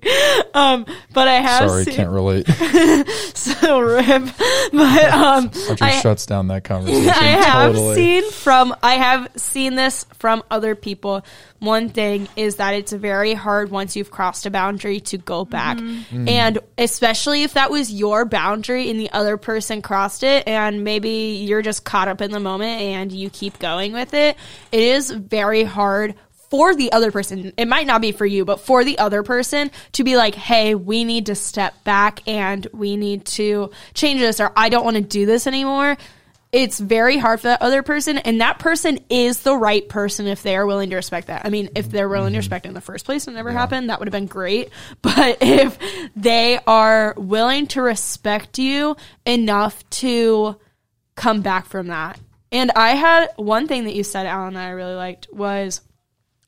Um, 0.54 0.86
but 1.14 1.28
I 1.28 1.34
have 1.42 1.68
Sorry, 1.68 1.86
seen 1.86 1.96
can't 1.96 2.12
relate. 2.12 2.48
so 3.34 3.80
rip. 3.80 4.06
But 4.06 5.10
um, 5.12 5.50
Audra 5.50 5.82
I- 5.82 6.00
shuts 6.00 6.28
down 6.28 6.48
that 6.50 6.64
conversation. 6.64 7.10
I 7.10 7.42
have 7.42 7.74
totally. 7.74 7.96
seen 7.96 8.32
from 8.32 8.76
I 8.84 8.96
have 8.96 9.30
seen 9.36 9.74
this 9.74 10.06
from 10.20 10.44
other 10.52 10.76
people. 10.76 11.26
One 11.58 11.90
thing 11.90 12.28
is 12.36 12.58
that 12.58 12.76
it's 12.76 12.92
very 12.92 13.34
hard 13.34 13.72
once 13.72 13.96
you've 13.96 14.12
crossed 14.12 14.46
a 14.46 14.52
boundary 14.52 15.00
to 15.02 15.18
go 15.18 15.44
back. 15.46 15.80
And 16.12 16.60
especially 16.78 17.44
if 17.44 17.54
that 17.54 17.70
was 17.72 17.92
your 17.92 18.26
boundary 18.26 18.90
and 18.90 19.00
the 19.00 19.12
other 19.12 19.38
person 19.38 19.82
crossed 19.82 20.24
it 20.24 20.48
and 20.48 20.84
maybe 20.84 21.44
you're 21.46 21.62
just 21.62 21.84
caught 21.84 22.08
up 22.08 22.22
in 22.22 22.32
the 22.32 22.40
moment 22.40 22.82
and 22.82 23.12
you 23.12 23.30
keep 23.30 23.60
going 23.60 23.71
with 23.94 24.14
it, 24.14 24.38
it 24.72 24.80
is 24.80 25.12
very 25.12 25.64
hard 25.64 26.16
for 26.50 26.76
the 26.76 26.92
other 26.92 27.12
person. 27.12 27.54
It 27.56 27.68
might 27.68 27.88
not 27.88 28.02
be 28.02 28.12
for 28.12 28.26
you, 28.26 28.44
but 28.44 28.60
for 28.60 28.84
the 28.84 29.00
other 29.00 29.24
person 29.24 29.72
to 29.94 30.04
be 30.04 30.18
like, 30.18 30.36
"Hey, 30.36 30.76
we 30.76 31.06
need 31.06 31.28
to 31.28 31.36
step 31.36 31.84
back 31.84 32.28
and 32.28 32.68
we 32.74 32.98
need 32.98 33.26
to 33.38 33.72
change 33.94 34.20
this 34.20 34.40
or 34.40 34.52
I 34.56 34.70
don't 34.70 34.84
want 34.84 34.98
to 34.98 35.02
do 35.02 35.26
this 35.26 35.48
anymore." 35.48 35.98
it's 36.52 36.80
very 36.80 37.18
hard 37.18 37.40
for 37.40 37.48
that 37.48 37.62
other 37.62 37.82
person 37.82 38.18
and 38.18 38.42
that 38.42 38.60
person 38.60 39.00
is 39.10 39.42
the 39.42 39.56
right 39.56 39.88
person 39.88 40.28
if 40.28 40.44
they 40.44 40.56
are 40.56 40.66
willing 40.66 40.90
to 40.90 40.96
respect 40.96 41.28
that 41.28 41.46
i 41.46 41.50
mean 41.50 41.70
if 41.76 41.90
they're 41.90 42.10
willing 42.10 42.28
to 42.28 42.32
mm-hmm. 42.32 42.40
respect 42.40 42.66
it 42.66 42.70
in 42.70 42.74
the 42.74 42.82
first 42.82 43.06
place 43.06 43.28
and 43.28 43.36
never 43.36 43.52
happened 43.52 43.90
that 43.90 44.00
would 44.00 44.08
have 44.08 44.12
been 44.12 44.26
great 44.26 44.70
but 45.02 45.38
if 45.42 45.78
they 46.16 46.60
are 46.68 47.14
willing 47.18 47.68
to 47.68 47.82
respect 47.82 48.60
you 48.60 48.96
enough 49.26 49.90
to 49.90 50.56
come 51.16 51.42
back 51.42 51.66
from 51.66 51.88
that 51.88 52.20
and 52.52 52.72
i 52.72 52.92
had 52.92 53.30
one 53.36 53.68
thing 53.68 53.86
that 53.86 53.96
you 53.96 54.04
said 54.04 54.26
alan 54.26 54.54
that 54.54 54.68
i 54.68 54.72
really 54.72 54.96
liked 54.96 55.28
was 55.32 55.82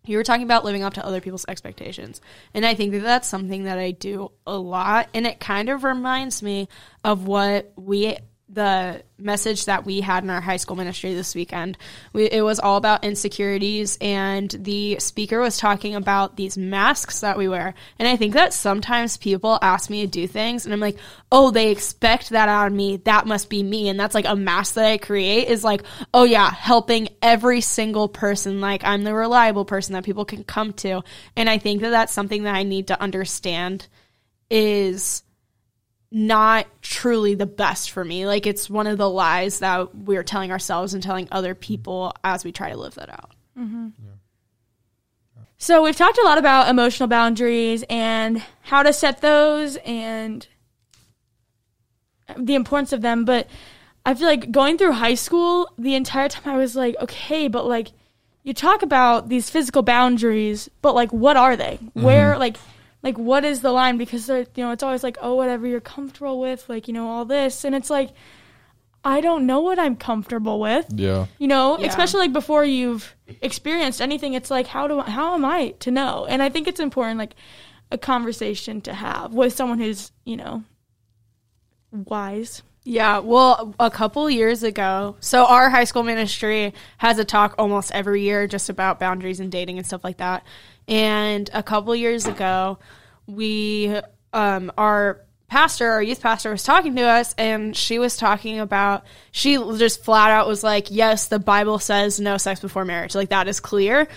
you 0.05 0.17
were 0.17 0.24
talking 0.24 0.43
about 0.43 0.65
living 0.65 0.83
up 0.83 0.95
to 0.95 1.05
other 1.05 1.22
people's 1.22 1.45
expectations. 1.48 2.19
And 2.53 2.65
I 2.65 2.75
think 2.75 2.91
that 2.91 3.03
that's 3.03 3.27
something 3.27 3.63
that 3.63 3.77
I 3.77 3.91
do 3.91 4.31
a 4.45 4.57
lot. 4.57 5.07
And 5.13 5.25
it 5.25 5.39
kind 5.39 5.69
of 5.69 5.83
reminds 5.83 6.43
me 6.43 6.67
of 7.03 7.25
what 7.25 7.72
we, 7.77 8.17
the 8.53 9.03
message 9.17 9.65
that 9.65 9.86
we 9.86 10.01
had 10.01 10.24
in 10.24 10.29
our 10.29 10.41
high 10.41 10.57
school 10.57 10.75
ministry 10.75 11.13
this 11.13 11.33
weekend. 11.33 11.77
We, 12.12 12.29
it 12.29 12.41
was 12.41 12.60
all 12.60 12.77
about 12.77 13.03
insecurities, 13.03 13.98
and 14.00 14.50
the 14.50 15.00
speaker 15.00 15.39
was 15.39 15.57
talking 15.57 15.95
about 15.95 16.36
these 16.36 16.57
masks 16.57 17.22
that 17.22 17.38
we 17.38 17.48
wear. 17.48 17.74
And 17.98 18.07
I 18.07 18.15
think 18.15 18.33
that 18.33 18.53
sometimes 18.53 19.17
people 19.17 19.57
ask 19.62 19.89
me 19.89 20.01
to 20.01 20.07
do 20.07 20.27
things, 20.27 20.65
and 20.65 20.74
I'm 20.74 20.79
like, 20.79 20.98
oh, 21.31 21.51
they 21.51 21.72
expect 21.72 22.29
that 22.29 22.50
out 22.50 22.67
of 22.67 22.74
me. 22.74 22.98
That 22.98 23.25
must 23.25 23.50
be 23.50 23.63
me. 23.63 23.89
And 23.89 24.00
that's 24.00 24.15
like 24.15 24.27
a 24.27 24.36
mask 24.36 24.75
that 24.75 24.86
I 24.86 24.98
create 24.98 25.48
is 25.48 25.63
like, 25.63 25.83
oh, 26.13 26.24
yeah, 26.24 26.51
helping 26.51 27.10
every 27.22 27.62
single 27.62 28.07
person. 28.07 28.62
Like, 28.62 28.83
I'm 28.83 29.03
the 29.03 29.15
reliable 29.15 29.65
person 29.65 29.93
that 29.93 30.03
people 30.03 30.25
can 30.25 30.43
come 30.43 30.74
to. 30.74 31.01
And 31.36 31.50
I 31.50 31.57
think 31.57 31.81
that 31.81 31.89
that's 31.89 32.13
something 32.13 32.43
that 32.43 32.55
I 32.55 32.63
need 32.63 32.88
to 32.88 33.01
understand 33.01 33.88
is 34.50 35.24
not 36.15 36.67
truly 36.84 37.34
the 37.34 37.48
best 37.48 37.89
for 37.89 38.05
me. 38.05 38.27
Like 38.27 38.46
it's 38.46 38.70
one 38.70 38.86
of 38.86 39.00
the 39.00 39.10
lies 39.10 39.60
that 39.60 39.96
we're 39.96 40.24
telling 40.24 40.51
ourselves 40.51 40.93
and 40.93 41.01
telling 41.01 41.27
other 41.32 41.55
people 41.55 42.13
as 42.24 42.46
we 42.46 42.51
try 42.51 42.70
to 42.70 42.77
live 42.77 42.93
that 42.96 43.10
out. 43.10 43.32
mm-hmm. 43.60 43.88
So 45.58 45.82
we've 45.82 45.96
talked 45.96 46.17
a 46.17 46.24
lot 46.24 46.38
about 46.38 46.70
emotional 46.70 47.08
boundaries 47.08 47.86
and 47.89 48.43
how 48.62 48.84
to 48.84 48.91
set 48.91 49.22
those 49.22 49.77
and 49.77 50.46
the 52.38 52.55
importance 52.55 52.91
of 52.91 53.01
them, 53.01 53.24
but 53.24 53.48
I 54.05 54.13
feel 54.13 54.27
like 54.27 54.51
going 54.51 54.77
through 54.77 54.91
high 54.91 55.15
school, 55.15 55.72
the 55.77 55.96
entire 55.96 56.27
time 56.27 56.53
I 56.53 56.58
was 56.58 56.75
like, 56.75 56.96
okay, 57.01 57.48
but 57.48 57.65
like 57.65 57.91
you 58.43 58.53
talk 58.53 58.84
about 58.84 59.29
these 59.29 59.50
physical 59.50 59.82
boundaries, 59.82 60.70
but 60.82 60.96
like 60.96 61.12
what 61.12 61.38
are 61.38 61.55
they? 61.55 61.79
Where 61.93 62.38
like 62.38 62.58
like 63.03 63.17
what 63.17 63.43
is 63.45 63.62
the 63.62 63.72
line 63.72 63.98
because 63.98 64.27
you 64.29 64.45
know, 64.57 64.72
it's 64.72 64.81
always 64.81 65.03
like, 65.03 65.17
oh, 65.22 65.36
whatever 65.36 65.67
you're 65.67 65.81
comfortable 65.81 66.39
with, 66.39 66.67
like, 66.69 66.88
you 66.88 66.93
know, 66.93 67.07
all 67.10 67.25
this 67.25 67.63
and 67.65 67.75
it's 67.75 67.89
like 67.89 68.10
I 69.05 69.19
don't 69.19 69.45
know 69.45 69.60
what 69.60 69.77
I'm 69.79 69.98
comfortable 69.98 70.62
with 70.62 70.86
Yeah. 70.95 71.25
you 71.38 71.48
know 71.48 71.77
Yeah. 71.77 71.88
especially 71.88 72.22
like 72.22 72.33
before 72.33 72.63
you've 72.63 73.13
experienced 73.41 74.00
anything 74.01 74.33
it's 74.33 74.50
like 74.50 74.65
how 74.67 74.88
do 74.88 75.00
I, 75.01 75.10
how 75.10 75.33
am 75.33 75.43
i 75.43 75.72
to 75.79 75.91
know 75.91 76.25
and 76.25 76.41
i 76.41 76.48
think 76.50 76.67
it's 76.69 76.79
important 76.79 77.19
like 77.19 77.36
a 77.91 77.98
conversation 77.98 78.79
to 78.81 78.93
have 78.93 79.33
with 79.33 79.51
someone 79.53 79.79
who's 79.79 80.12
you 80.24 80.38
know 80.38 80.63
wise 81.91 82.63
Yeah, 82.86 83.19
well, 83.19 83.74
a 83.79 83.89
couple 83.89 84.29
years 84.29 84.62
ago, 84.63 85.15
so 85.22 85.45
our 85.45 85.69
high 85.69 85.86
school 85.86 86.03
ministry 86.03 86.74
has 86.98 87.17
a 87.17 87.24
talk 87.25 87.55
almost 87.57 87.91
every 87.93 88.22
year 88.24 88.45
just 88.48 88.69
about 88.69 89.00
boundaries 89.00 89.39
and 89.39 89.50
dating 89.51 89.77
and 89.77 89.88
stuff 89.88 90.03
like 90.03 90.17
that. 90.17 90.43
And 90.87 91.49
a 91.53 91.63
couple 91.63 91.95
years 91.95 92.25
ago, 92.25 92.79
we, 93.25 93.95
um, 94.33 94.71
our 94.77 95.21
pastor, 95.47 95.89
our 95.91 96.03
youth 96.03 96.21
pastor, 96.21 96.51
was 96.51 96.63
talking 96.63 96.95
to 96.95 97.03
us, 97.03 97.33
and 97.37 97.75
she 97.75 97.99
was 97.99 98.17
talking 98.17 98.59
about, 98.59 99.05
she 99.31 99.55
just 99.77 100.03
flat 100.03 100.31
out 100.31 100.47
was 100.47 100.63
like, 100.63 100.87
yes, 100.89 101.27
the 101.27 101.39
Bible 101.39 101.79
says 101.79 102.19
no 102.19 102.37
sex 102.37 102.59
before 102.59 102.85
marriage. 102.85 103.15
Like, 103.15 103.29
that 103.29 103.47
is 103.47 103.59
clear. 103.59 104.07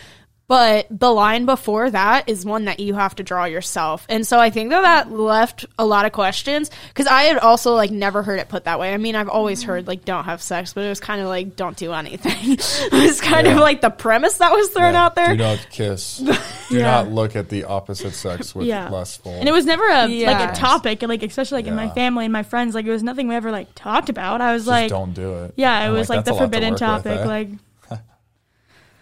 But 0.49 0.87
the 0.91 1.11
line 1.11 1.45
before 1.45 1.91
that 1.91 2.29
is 2.29 2.47
one 2.47 2.67
that 2.67 2.79
you 2.79 2.95
have 2.95 3.17
to 3.17 3.25
draw 3.25 3.47
yourself. 3.47 4.07
And 4.09 4.25
so 4.25 4.39
I 4.39 4.51
think 4.51 4.71
that 4.71 4.83
that 4.83 5.11
left 5.11 5.67
a 5.77 5.85
lot 5.85 6.07
of 6.07 6.13
questions 6.13 6.71
because 6.89 7.09
I 7.09 7.23
had 7.23 7.39
also 7.39 7.75
like 7.75 7.91
never 7.91 8.23
heard 8.23 8.39
it 8.39 8.49
put 8.49 8.65
that 8.65 8.79
way. 8.79 8.95
I 8.95 8.97
mean, 8.97 9.17
I've 9.17 9.29
always 9.29 9.65
heard 9.65 9.89
like 9.89 10.05
don't 10.05 10.23
have 10.25 10.41
sex, 10.41 10.73
but 10.73 10.85
it 10.85 10.89
was 10.89 11.01
kind 11.01 11.21
of 11.21 11.27
like 11.27 11.57
don't 11.57 11.77
do 11.77 11.93
anything. 11.93 12.53
it 12.59 12.93
was 12.93 13.21
kind 13.21 13.49
of 13.49 13.57
like 13.57 13.81
the 13.81 13.91
premise 13.91 14.37
that 14.39 14.53
was 14.53 14.69
thrown 14.69 14.95
Yeah. 14.95 15.05
out 15.07 15.15
there. 15.17 15.31
Do 15.31 15.43
not 15.43 15.67
kiss. 15.71 16.19
Do 16.69 16.77
Yeah. 16.79 16.83
not 17.03 17.11
look 17.11 17.35
at 17.35 17.49
the 17.49 17.65
opposite 17.65 18.13
sex 18.13 18.55
with 18.55 18.67
Yeah. 18.67 18.89
lustful. 18.89 19.33
and 19.33 19.49
it 19.49 19.53
was 19.53 19.65
never 19.67 19.85
a 19.89 20.07
like 20.07 20.51
a 20.51 20.55
topic 20.55 21.03
like 21.03 21.23
especially 21.25 21.57
like 21.63 21.67
in 21.67 21.75
my 21.75 21.89
family 21.91 22.25
and 22.25 22.33
my 22.33 22.43
friends 22.45 22.75
like 22.75 22.87
it 22.87 22.91
was 22.91 23.03
nothing 23.03 23.27
we 23.29 23.35
ever 23.35 23.51
like 23.51 23.69
talked 23.75 24.09
about 24.09 24.41
i 24.41 24.53
was 24.53 24.63
Just 24.63 24.71
like 24.71 24.89
don't 24.91 25.13
do 25.15 25.35
it. 25.45 25.55
yeah 25.57 25.81
it 25.83 25.87
I'm 25.89 25.93
was 25.93 26.09
like, 26.09 26.25
"That's 26.25 26.29
a 26.29 26.31
the 26.31 26.35
lot 26.35 26.39
to 26.41 26.45
forbidden 26.47 26.71
work 26.73 26.81
with, 26.81 26.89
topic 27.05 27.19
eh?" 27.21 27.25
like 27.27 27.49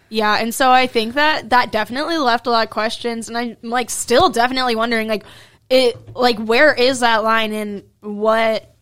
Yeah, 0.09 0.37
and 0.37 0.53
so 0.53 0.71
I 0.71 0.87
think 0.87 1.15
that 1.15 1.49
that 1.49 1.71
definitely 1.71 2.17
left 2.17 2.47
a 2.47 2.51
lot 2.51 2.65
of 2.65 2.69
questions, 2.69 3.27
and 3.27 3.37
I'm 3.37 3.57
like 3.63 3.89
still 3.89 4.29
definitely 4.29 4.75
wondering 4.75 5.07
like 5.07 5.25
it 5.69 6.15
like 6.15 6.37
where 6.37 6.73
is 6.73 6.99
that 6.99 7.23
line 7.23 7.53
and 7.53 7.83
what 8.01 8.75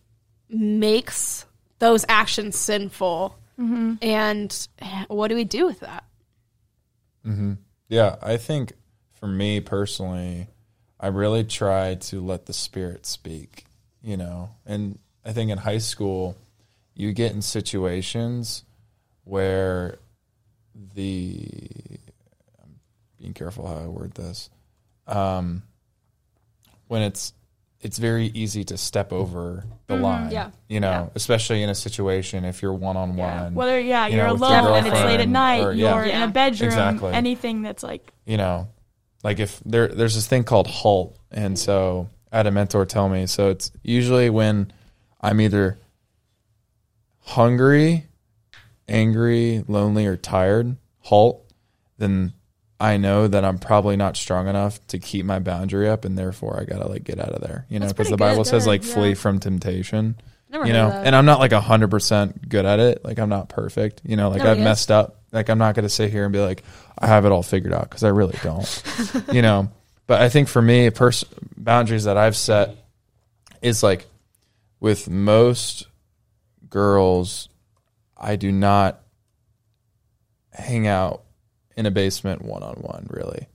makes 0.48 1.46
those 1.78 2.04
actions 2.08 2.56
sinful, 2.56 3.38
mm-hmm. 3.58 3.94
and 4.02 4.68
what 5.08 5.28
do 5.28 5.34
we 5.34 5.44
do 5.44 5.66
with 5.66 5.80
that? 5.80 6.04
Mm-hmm. 7.26 7.54
Yeah, 7.88 8.16
I 8.22 8.36
think 8.36 8.74
for 9.14 9.26
me 9.26 9.60
personally, 9.60 10.48
I 11.00 11.08
really 11.08 11.44
try 11.44 11.94
to 11.96 12.20
let 12.20 12.46
the 12.46 12.52
spirit 12.52 13.06
speak, 13.06 13.64
you 14.02 14.16
know. 14.16 14.50
And 14.66 14.98
I 15.24 15.32
think 15.32 15.50
in 15.50 15.58
high 15.58 15.78
school, 15.78 16.36
you 16.94 17.12
get 17.12 17.32
in 17.32 17.42
situations 17.42 18.64
where 19.24 19.98
the 20.94 21.48
I'm 22.62 22.74
being 23.18 23.32
careful 23.34 23.66
how 23.66 23.76
I 23.76 23.86
word 23.86 24.12
this. 24.14 24.50
Um 25.06 25.62
when 26.88 27.02
it's 27.02 27.32
it's 27.80 27.98
very 27.98 28.26
easy 28.28 28.64
to 28.64 28.78
step 28.78 29.12
over 29.12 29.64
the 29.88 29.96
line. 29.96 30.30
yeah. 30.30 30.50
You 30.68 30.80
know, 30.80 30.90
Yeah. 30.90 31.08
especially 31.14 31.62
in 31.62 31.68
a 31.68 31.74
situation 31.74 32.44
if 32.46 32.62
you're 32.62 32.72
one 32.72 32.96
on 32.96 33.14
one. 33.16 33.54
whether 33.54 33.78
yeah 33.78 34.06
You 34.06 34.16
you're 34.16 34.26
know, 34.26 34.32
with 34.34 34.40
your 34.42 34.50
alone 34.60 34.78
and 34.78 34.86
it's 34.86 35.00
late 35.00 35.20
at 35.20 35.28
night 35.28 35.62
or- 35.62 35.72
yeah. 35.74 35.94
you're 35.94 36.04
in 36.04 36.22
a 36.22 36.28
bedroom 36.28 36.68
Exactly. 36.68 37.12
anything 37.12 37.60
that's 37.62 37.82
like 37.82 38.10
you 38.24 38.38
know, 38.38 38.68
like 39.22 39.38
if 39.38 39.60
there 39.66 39.88
there's 39.88 40.14
this 40.14 40.26
thing 40.26 40.44
called 40.44 40.66
halt, 40.66 41.18
and 41.30 41.58
so 41.58 42.08
I 42.32 42.38
had 42.38 42.46
a 42.46 42.50
mentor 42.50 42.86
tell 42.86 43.08
me. 43.08 43.26
So 43.26 43.50
it's 43.50 43.70
usually 43.82 44.30
when 44.30 44.72
I'm 45.20 45.40
either 45.42 45.78
hungry, 47.20 48.06
angry, 48.88 49.64
lonely, 49.68 50.06
or 50.06 50.16
tired. 50.16 50.76
Halt, 51.00 51.50
then 51.98 52.32
I 52.80 52.96
know 52.96 53.28
that 53.28 53.44
I'm 53.44 53.58
probably 53.58 53.96
not 53.96 54.16
strong 54.16 54.48
enough 54.48 54.84
to 54.88 54.98
keep 54.98 55.24
my 55.26 55.38
boundary 55.38 55.88
up, 55.88 56.04
and 56.04 56.16
therefore 56.18 56.58
I 56.60 56.64
gotta 56.64 56.88
like 56.88 57.04
get 57.04 57.18
out 57.20 57.30
of 57.30 57.40
there. 57.42 57.66
You 57.68 57.78
know, 57.78 57.88
because 57.88 58.08
the 58.10 58.16
Bible 58.16 58.42
good, 58.44 58.50
says 58.50 58.66
like 58.66 58.82
flee 58.82 59.14
from 59.14 59.38
temptation. 59.40 60.16
Never 60.50 60.66
you 60.66 60.72
know, 60.72 60.88
and 60.90 61.14
I'm 61.16 61.26
not 61.26 61.40
like 61.40 61.52
hundred 61.52 61.90
percent 61.90 62.48
good 62.48 62.64
at 62.64 62.78
it. 62.80 63.04
Like 63.04 63.18
I'm 63.18 63.28
not 63.28 63.48
perfect. 63.48 64.02
You 64.04 64.16
know, 64.16 64.30
like 64.30 64.42
No, 64.42 64.50
I've 64.50 64.58
yes. 64.58 64.64
messed 64.64 64.90
up. 64.90 65.20
Like 65.32 65.48
I'm 65.50 65.58
not 65.58 65.74
gonna 65.74 65.88
sit 65.88 66.10
here 66.10 66.24
and 66.24 66.32
be 66.32 66.38
like 66.40 66.62
I 66.98 67.06
have 67.06 67.24
it 67.24 67.32
all 67.32 67.42
figured 67.42 67.72
out 67.72 67.88
because 67.88 68.04
I 68.04 68.08
really 68.08 68.38
don't. 68.42 68.82
you 69.32 69.42
know, 69.42 69.70
but 70.06 70.20
I 70.22 70.28
think 70.28 70.48
for 70.48 70.62
me, 70.62 70.90
pers- 70.90 71.24
boundaries 71.56 72.04
that 72.04 72.16
I've 72.16 72.36
set 72.36 72.76
is 73.62 73.82
like 73.82 74.06
with 74.80 75.08
most 75.08 75.86
girls, 76.68 77.48
I 78.16 78.36
do 78.36 78.52
not 78.52 79.00
hang 80.52 80.86
out 80.86 81.24
in 81.76 81.86
a 81.86 81.90
basement 81.90 82.42
one 82.42 82.62
on 82.62 82.76
one. 82.76 83.06
Really, 83.10 83.48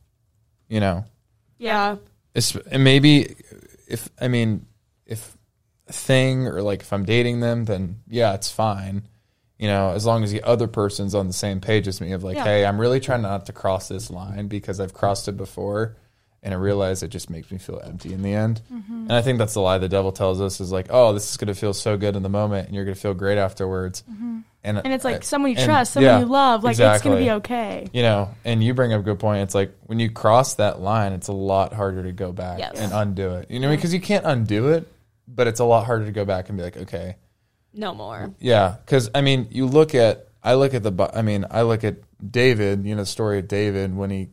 you 0.67 0.79
know, 0.79 1.05
yeah. 1.57 1.97
it's 2.33 2.55
and 2.55 2.83
maybe 2.83 3.35
if 3.87 4.09
I 4.19 4.27
mean 4.27 4.65
if 5.05 5.37
a 5.87 5.93
thing 5.93 6.47
or 6.47 6.61
like 6.61 6.81
if 6.81 6.93
I'm 6.93 7.05
dating 7.05 7.39
them, 7.39 7.65
then 7.65 8.01
yeah, 8.07 8.33
it's 8.33 8.51
fine. 8.51 9.03
You 9.57 9.67
know, 9.67 9.89
as 9.91 10.05
long 10.05 10.23
as 10.23 10.31
the 10.31 10.43
other 10.43 10.67
person's 10.67 11.13
on 11.13 11.27
the 11.27 11.33
same 11.33 11.59
page 11.59 11.87
as 11.89 11.99
me 11.99 12.13
of 12.13 12.23
like, 12.23 12.37
Yeah. 12.37 12.45
hey, 12.45 12.65
I'm 12.65 12.79
really 12.79 13.01
trying 13.01 13.23
not 13.23 13.47
to 13.47 13.53
cross 13.53 13.89
this 13.89 14.09
line 14.09 14.47
because 14.47 14.79
I've 14.79 14.93
crossed 14.93 15.27
it 15.27 15.35
before 15.35 15.97
and 16.41 16.53
I 16.53 16.57
realize 16.57 17.03
it 17.03 17.09
just 17.09 17.29
makes 17.29 17.51
me 17.51 17.57
feel 17.57 17.81
empty 17.83 18.13
in 18.13 18.21
the 18.21 18.33
end. 18.33 18.61
Mm-hmm. 18.71 18.93
And 18.93 19.11
I 19.11 19.21
think 19.21 19.37
that's 19.39 19.53
the 19.53 19.61
lie 19.61 19.77
the 19.77 19.89
devil 19.89 20.11
tells 20.11 20.39
us 20.39 20.59
is 20.61 20.71
like, 20.71 20.87
oh, 20.89 21.13
this 21.13 21.29
is 21.31 21.37
going 21.37 21.47
to 21.49 21.53
feel 21.53 21.73
so 21.73 21.97
good 21.97 22.15
in 22.15 22.23
the 22.23 22.29
moment 22.29 22.67
and 22.67 22.75
you're 22.75 22.85
going 22.85 22.95
to 22.95 23.01
feel 23.01 23.13
great 23.13 23.37
afterwards. 23.37 24.03
Mm-hmm. 24.09 24.39
And, 24.63 24.77
And 24.77 24.93
it's 24.93 25.05
I- 25.05 25.11
like 25.13 25.23
someone 25.23 25.51
you 25.51 25.57
and- 25.57 25.65
trust, 25.65 25.93
someone 25.93 26.11
yeah, 26.13 26.19
you 26.19 26.25
love. 26.25 26.63
Like 26.63 26.77
it's 26.79 27.01
gonna 27.01 27.15
be 27.17 27.31
okay. 27.31 27.87
You 27.93 28.01
know, 28.03 28.29
and 28.43 28.61
you 28.63 28.73
bring 28.73 28.91
up 28.93 28.99
a 28.99 29.03
good 29.03 29.17
point. 29.19 29.43
It's 29.43 29.55
like 29.55 29.73
when 29.85 29.99
you 29.99 30.09
cross 30.11 30.55
that 30.55 30.81
line, 30.81 31.13
it's 31.13 31.29
a 31.29 31.33
lot 31.33 31.71
harder 31.73 32.03
to 32.03 32.11
go 32.11 32.31
back 32.33 32.59
Yes. 32.59 32.77
and 32.77 32.91
undo 32.91 33.35
it. 33.35 33.49
You 33.49 33.59
know, 33.61 33.69
because 33.69 33.93
you 33.93 34.01
can't 34.01 34.25
undo 34.25 34.67
it, 34.69 34.85
but 35.29 35.47
it's 35.47 35.61
a 35.61 35.63
lot 35.65 35.85
harder 35.85 36.05
to 36.05 36.11
go 36.11 36.25
back 36.25 36.49
and 36.49 36.57
be 36.57 36.63
like, 36.65 36.75
okay, 36.75 37.15
No 37.73 37.93
more. 37.93 38.33
yeah. 38.39 38.75
Because 38.85 39.09
I 39.15 39.21
mean, 39.21 39.47
you 39.51 39.65
look 39.65 39.95
at, 39.95 40.27
I 40.43 40.55
look 40.55 40.73
at 40.73 40.83
the, 40.83 41.09
I 41.13 41.21
mean, 41.21 41.45
I 41.49 41.61
look 41.61 41.83
at 41.85 41.95
David. 42.29 42.85
You 42.85 42.95
know, 42.95 43.03
the 43.03 43.05
story 43.05 43.39
of 43.39 43.47
David 43.47 43.95
when 43.95 44.09
he 44.09 44.27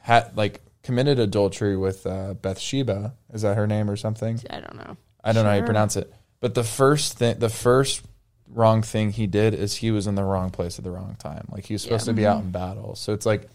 had 0.00 0.36
like 0.36 0.60
committed 0.82 1.18
adultery 1.18 1.76
with 1.76 2.06
uh, 2.06 2.34
Bathsheba. 2.34 3.14
Is 3.32 3.42
that 3.42 3.56
her 3.56 3.66
name 3.66 3.90
or 3.90 3.96
something? 3.96 4.40
I 4.50 4.60
don't 4.60 4.76
know. 4.76 4.96
I 5.22 5.32
don't 5.32 5.44
know 5.44 5.50
how 5.50 5.56
you 5.56 5.60
Sure. 5.60 5.66
pronounce 5.66 5.96
it. 5.96 6.12
But 6.40 6.54
the 6.54 6.64
first 6.64 7.18
thing, 7.18 7.38
the 7.38 7.48
first 7.48 8.02
wrong 8.48 8.82
thing 8.82 9.10
he 9.10 9.26
did 9.26 9.52
is 9.54 9.74
he 9.76 9.90
was 9.90 10.06
in 10.06 10.14
the 10.14 10.24
wrong 10.24 10.50
place 10.50 10.78
at 10.78 10.84
the 10.84 10.90
wrong 10.90 11.16
time. 11.18 11.46
Like 11.50 11.66
he 11.66 11.74
was 11.74 11.82
supposed 11.82 12.06
to 12.06 12.12
be 12.12 12.26
out 12.26 12.42
in 12.42 12.50
battle. 12.50 12.94
So 12.94 13.12
it's 13.12 13.26
like, 13.26 13.48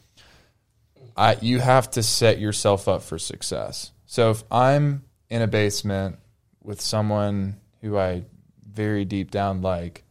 I 1.16 1.38
you 1.42 1.60
have 1.60 1.90
to 1.92 2.04
set 2.04 2.40
yourself 2.40 2.88
up 2.88 3.02
for 3.04 3.18
success. 3.18 3.92
So 4.06 4.32
if 4.32 4.44
I'm 4.52 5.04
in 5.30 5.42
a 5.42 5.48
basement 5.48 6.18
with 6.62 6.82
someone 6.82 7.58
who 7.82 7.98
I 7.98 8.24
very 8.68 9.06
deep 9.06 9.32
down 9.32 9.62
like, 9.62 10.04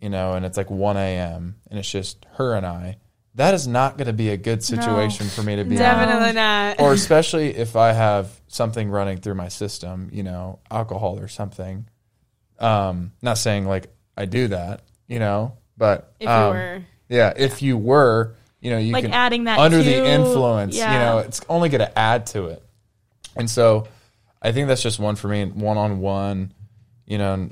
you 0.00 0.08
know, 0.10 0.32
and 0.34 0.44
it's 0.44 0.56
like 0.56 0.70
1 0.70 0.96
a.m. 0.96 1.56
and 1.70 1.78
it's 1.78 1.90
just 1.90 2.26
her 2.34 2.54
and 2.54 2.66
I, 2.66 2.98
that 3.36 3.54
is 3.54 3.66
not 3.66 3.96
going 3.96 4.06
to 4.06 4.12
be 4.12 4.30
a 4.30 4.36
good 4.36 4.62
situation 4.62 5.26
for 5.26 5.42
me 5.42 5.56
to 5.56 5.64
be 5.64 5.72
in 5.72 5.78
Definitely 5.78 6.32
not. 6.34 6.80
or 6.80 6.92
especially 6.92 7.56
if 7.56 7.74
I 7.76 7.92
have 7.92 8.30
something 8.46 8.88
running 8.90 9.18
through 9.18 9.34
my 9.34 9.48
system, 9.48 10.08
you 10.12 10.22
know, 10.22 10.60
alcohol 10.70 11.18
or 11.18 11.28
something. 11.28 11.86
Um, 12.60 13.12
not 13.22 13.38
saying 13.38 13.66
like 13.66 13.88
I 14.16 14.26
do 14.26 14.48
that, 14.48 14.82
you 15.08 15.18
know, 15.18 15.56
but 15.76 16.14
if 16.20 16.28
um, 16.28 16.54
you 16.54 16.60
were. 16.60 16.82
yeah, 17.08 17.32
if 17.36 17.62
you 17.62 17.76
were, 17.76 18.34
you 18.60 18.70
know, 18.70 18.78
you 18.78 18.92
Like 18.92 19.04
can 19.04 19.12
adding 19.12 19.44
that 19.44 19.58
under 19.58 19.78
to- 19.78 19.84
the 19.84 20.06
influence, 20.06 20.76
yeah. 20.76 20.92
you 20.92 20.98
know, 20.98 21.18
it's 21.18 21.40
only 21.48 21.68
going 21.68 21.80
to 21.80 21.98
add 21.98 22.26
to 22.26 22.46
it. 22.46 22.62
And 23.36 23.50
so, 23.50 23.88
I 24.40 24.52
think 24.52 24.68
that's 24.68 24.82
just 24.82 25.00
one 25.00 25.16
for 25.16 25.26
me, 25.26 25.44
one 25.46 25.76
on 25.76 25.98
one, 25.98 26.54
you 27.06 27.18
know, 27.18 27.50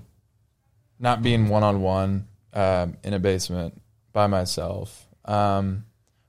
not 1.01 1.23
being 1.23 1.49
one 1.49 1.65
on 1.65 1.83
one 1.83 2.29
um, 2.53 2.97
in 3.03 3.13
a 3.15 3.19
basement 3.19 3.81
by 4.13 4.29
myself, 4.29 5.07
um, 5.25 5.85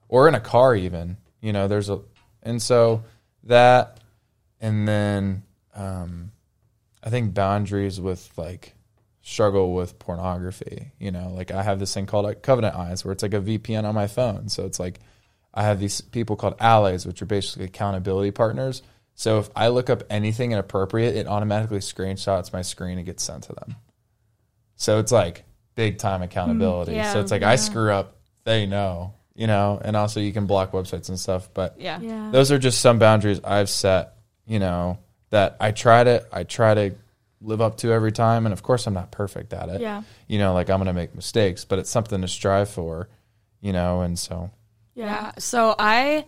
or 0.08 0.28
in 0.28 0.36
a 0.36 0.40
car 0.40 0.76
even. 0.76 1.18
You 1.42 1.54
know, 1.54 1.68
there's 1.68 1.90
a, 1.90 2.02
and 2.42 2.62
so 2.62 3.04
that, 3.44 4.00
and 4.62 4.88
then 4.88 5.44
um, 5.76 6.32
I 7.04 7.10
think 7.10 7.34
boundaries 7.34 8.00
with 8.00 8.32
like 8.38 8.74
struggle 9.22 9.74
with 9.74 10.00
pornography. 10.00 10.92
You 11.00 11.12
know, 11.12 11.30
like 11.36 11.52
I 11.52 11.64
have 11.64 11.80
this 11.80 11.94
thing 11.94 12.06
called 12.06 12.26
like 12.26 12.42
Covenant 12.42 12.76
Eyes, 12.76 13.04
where 13.04 13.12
it's 13.12 13.24
like 13.24 13.34
a 13.34 13.42
VPN 13.42 13.84
on 13.84 13.96
my 13.96 14.08
phone. 14.08 14.50
So 14.50 14.66
it's 14.66 14.80
like 14.80 15.00
I 15.54 15.64
have 15.64 15.80
these 15.80 16.02
people 16.02 16.36
called 16.36 16.56
allies, 16.60 17.06
which 17.06 17.22
are 17.22 17.26
basically 17.26 17.66
accountability 17.66 18.32
partners. 18.32 18.82
So 19.16 19.40
if 19.40 19.50
I 19.56 19.68
look 19.68 19.90
up 19.90 20.04
anything 20.10 20.52
inappropriate, 20.52 21.16
it 21.16 21.28
automatically 21.28 21.80
screenshots 21.80 22.52
my 22.52 22.64
screen 22.64 22.98
and 22.98 23.06
gets 23.06 23.24
sent 23.24 23.44
to 23.44 23.54
them. 23.54 23.76
So 24.76 25.00
it's 25.00 25.12
like 25.12 25.44
big 25.76 26.00
time 26.00 26.22
accountability. 26.22 26.94
yeah, 26.94 27.14
so 27.14 27.22
it's 27.22 27.32
like 27.32 27.44
I 27.44 27.56
screw 27.56 27.92
up, 27.92 28.18
they 28.46 28.66
know, 28.66 29.14
you 29.36 29.48
know, 29.48 29.80
and 29.84 29.96
also 29.96 30.20
you 30.20 30.34
can 30.34 30.46
block 30.46 30.72
websites 30.72 31.10
and 31.10 31.20
stuff. 31.20 31.50
But 31.54 31.76
Yeah. 31.80 32.00
Yeah. 32.02 32.30
those 32.32 32.52
are 32.52 32.60
just 32.60 32.82
some 32.82 33.00
boundaries 33.00 33.40
I've 33.44 33.70
set, 33.70 34.14
you 34.46 34.60
know, 34.60 35.00
that 35.30 35.58
I 35.60 35.72
try 35.72 36.04
to 36.04 36.26
I 36.32 36.44
try 36.44 36.74
to 36.74 36.96
live 37.42 37.62
up 37.62 37.78
to 37.78 37.92
every 37.92 38.12
time. 38.12 38.46
And 38.46 38.54
of 38.54 38.64
course 38.64 38.86
I'm 38.88 38.94
not 38.94 39.12
perfect 39.12 39.54
at 39.54 39.70
it. 39.70 39.82
Yeah. 39.82 40.04
You 40.28 40.40
know, 40.40 40.54
like 40.54 40.70
I'm 40.70 40.80
gonna 40.80 40.94
make 40.94 41.16
mistakes, 41.16 41.66
but 41.66 41.80
it's 41.80 41.90
something 41.90 42.22
to 42.22 42.28
strive 42.28 42.70
for, 42.70 43.10
you 43.62 43.74
know, 43.74 44.02
and 44.02 44.18
so 44.20 44.52
Yeah. 44.96 45.06
Yeah. 45.06 45.32
So 45.40 45.76
I, 45.80 46.26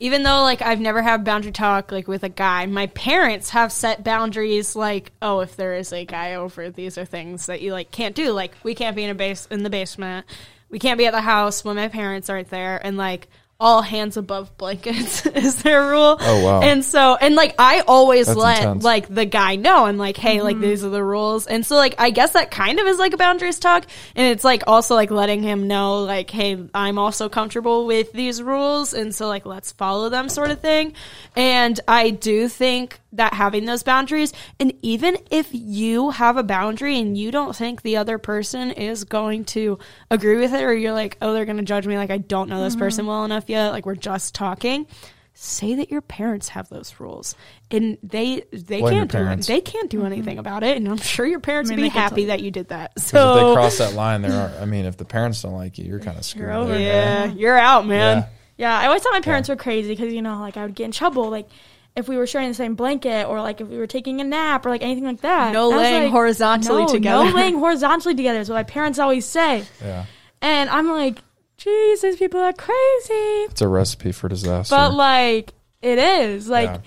even 0.00 0.22
though 0.22 0.42
like 0.42 0.60
I've 0.60 0.80
never 0.80 1.02
had 1.02 1.24
boundary 1.24 1.52
talk 1.52 1.90
like 1.92 2.08
with 2.08 2.24
a 2.24 2.28
guy, 2.28 2.66
my 2.66 2.86
parents 2.88 3.50
have 3.50 3.72
set 3.72 4.04
boundaries. 4.04 4.74
Like, 4.76 5.12
oh, 5.22 5.40
if 5.40 5.56
there 5.56 5.74
is 5.76 5.92
a 5.92 6.04
guy 6.04 6.34
over, 6.34 6.68
these 6.70 6.98
are 6.98 7.04
things 7.04 7.46
that 7.46 7.60
you 7.62 7.72
like 7.72 7.90
can't 7.90 8.14
do. 8.14 8.32
Like, 8.32 8.52
we 8.64 8.74
can't 8.74 8.96
be 8.96 9.04
in 9.04 9.10
a 9.10 9.14
base 9.14 9.46
in 9.50 9.62
the 9.62 9.70
basement. 9.70 10.26
We 10.74 10.80
can't 10.80 10.98
be 10.98 11.06
at 11.06 11.12
the 11.12 11.20
house 11.20 11.64
when 11.64 11.76
my 11.76 11.86
parents 11.86 12.28
aren't 12.28 12.50
there, 12.50 12.84
and 12.84 12.96
like 12.96 13.28
all 13.60 13.82
hands 13.82 14.16
above 14.16 14.56
blankets 14.58 15.24
is 15.26 15.62
their 15.62 15.88
rule. 15.88 16.16
Oh, 16.20 16.44
wow. 16.44 16.60
And 16.62 16.84
so 16.84 17.16
and 17.16 17.34
like 17.34 17.54
I 17.58 17.80
always 17.86 18.26
That's 18.26 18.38
let 18.38 18.58
intense. 18.62 18.84
like 18.84 19.14
the 19.14 19.24
guy 19.24 19.56
know 19.56 19.86
and 19.86 19.96
like, 19.96 20.16
hey, 20.16 20.36
Mm-hmm. 20.36 20.44
like 20.44 20.60
these 20.60 20.84
are 20.84 20.88
the 20.90 21.02
rules. 21.04 21.46
And 21.46 21.64
so 21.64 21.76
like 21.76 21.94
I 21.98 22.10
guess 22.10 22.32
that 22.32 22.50
kind 22.50 22.78
of 22.80 22.86
is 22.86 22.98
like 22.98 23.12
a 23.14 23.16
boundaries 23.16 23.58
talk. 23.58 23.86
And 24.16 24.26
it's 24.26 24.44
like 24.44 24.64
also 24.66 24.94
like 24.96 25.10
letting 25.10 25.42
him 25.42 25.68
know 25.68 26.02
like, 26.02 26.30
hey, 26.30 26.58
I'm 26.74 26.98
also 26.98 27.28
comfortable 27.28 27.86
with 27.86 28.12
these 28.12 28.42
rules 28.42 28.92
and 28.92 29.14
so 29.14 29.28
like 29.28 29.46
let's 29.46 29.72
follow 29.72 30.08
them 30.08 30.28
sort 30.28 30.50
of 30.50 30.60
thing. 30.60 30.94
And 31.36 31.78
I 31.86 32.10
do 32.10 32.48
think 32.48 33.00
that 33.12 33.32
having 33.32 33.64
those 33.64 33.84
boundaries 33.84 34.32
and 34.58 34.74
even 34.82 35.16
if 35.30 35.48
you 35.52 36.10
have 36.10 36.36
a 36.36 36.42
boundary 36.42 36.98
and 36.98 37.16
you 37.16 37.30
don't 37.30 37.54
think 37.54 37.82
the 37.82 37.96
other 37.96 38.18
person 38.18 38.72
is 38.72 39.04
going 39.04 39.44
to 39.44 39.78
agree 40.10 40.36
with 40.38 40.52
it 40.52 40.62
or 40.64 40.74
you're 40.74 40.92
like, 40.92 41.16
oh, 41.22 41.32
they're 41.32 41.44
gonna 41.44 41.62
judge 41.62 41.86
me 41.86 41.96
like 41.96 42.10
I 42.10 42.18
don't 42.18 42.48
know 42.48 42.64
this 42.64 42.74
person 42.74 43.06
well 43.06 43.24
enough 43.24 43.43
yet, 43.48 43.70
like 43.70 43.86
we're 43.86 43.94
just 43.94 44.34
talking 44.34 44.86
say 45.34 45.74
that 45.74 45.90
your 45.90 46.00
parents 46.00 46.48
have 46.48 46.68
those 46.68 47.00
rules 47.00 47.34
and 47.70 47.98
they 48.02 48.44
they 48.52 48.80
Blame 48.80 49.08
can't 49.08 49.10
do 49.10 49.18
it. 49.18 49.46
They 49.46 49.60
can't 49.60 49.90
do 49.90 50.04
anything 50.06 50.34
mm-hmm. 50.34 50.38
about 50.38 50.62
it, 50.62 50.76
and 50.76 50.88
I'm 50.88 50.96
sure 50.96 51.26
your 51.26 51.40
parents 51.40 51.70
I 51.70 51.74
would 51.74 51.76
be 51.76 51.82
they 51.82 51.88
can 51.88 51.94
tell 51.94 52.02
happy 52.02 52.20
you. 52.22 52.26
that 52.28 52.40
you 52.40 52.50
did 52.50 52.68
that. 52.68 52.94
'cause 52.94 53.04
if 53.04 53.10
So 53.10 53.34
they 53.48 53.54
cross 53.54 53.78
that 53.78 53.94
line, 53.94 54.22
there 54.22 54.32
are. 54.32 54.62
I 54.62 54.64
mean, 54.64 54.84
if 54.84 54.96
the 54.96 55.04
parents 55.04 55.42
don't 55.42 55.54
like 55.54 55.76
you, 55.76 55.84
you're 55.84 56.00
kind 56.00 56.16
of 56.16 56.24
screwed. 56.24 56.48
over 56.48 56.72
there, 56.72 56.80
yeah, 56.80 57.26
man. 57.26 57.38
you're 57.38 57.58
out, 57.58 57.86
man. 57.86 58.18
Yeah. 58.18 58.26
Yeah, 58.56 58.78
I 58.78 58.86
always 58.86 59.02
thought 59.02 59.12
my 59.12 59.20
parents 59.20 59.48
were 59.48 59.56
crazy 59.56 59.88
because 59.88 60.12
you 60.12 60.22
know, 60.22 60.38
like 60.38 60.56
I 60.56 60.64
would 60.64 60.76
get 60.76 60.84
in 60.84 60.92
trouble, 60.92 61.28
like 61.28 61.48
if 61.96 62.08
we 62.08 62.16
were 62.16 62.26
sharing 62.26 62.48
the 62.48 62.54
same 62.54 62.76
blanket, 62.76 63.26
or 63.26 63.40
like 63.40 63.60
if 63.60 63.66
we 63.66 63.76
were 63.78 63.88
taking 63.88 64.20
a 64.20 64.24
nap, 64.24 64.64
or 64.64 64.70
like 64.70 64.82
anything 64.82 65.04
like 65.04 65.22
that. 65.22 65.52
No 65.52 65.70
laying 65.70 66.04
like, 66.04 66.12
horizontally 66.12 66.82
no, 66.82 66.88
together. 66.92 67.24
No 67.24 67.30
laying 67.32 67.58
horizontally 67.58 68.14
together 68.14 68.38
is 68.38 68.48
what 68.48 68.54
my 68.54 68.62
parents 68.62 69.00
always 69.00 69.26
say, 69.26 69.64
Yeah, 69.82 70.04
and 70.40 70.70
I'm 70.70 70.88
like, 70.88 71.18
these 71.64 72.16
people 72.16 72.40
are 72.40 72.52
crazy. 72.52 73.14
it's 73.50 73.60
a 73.62 73.68
recipe 73.68 74.12
for 74.12 74.28
disaster. 74.28 74.74
But 74.74 74.94
like, 74.94 75.52
it 75.82 75.98
is 75.98 76.48
like, 76.48 76.68
Yeah. 76.70 76.78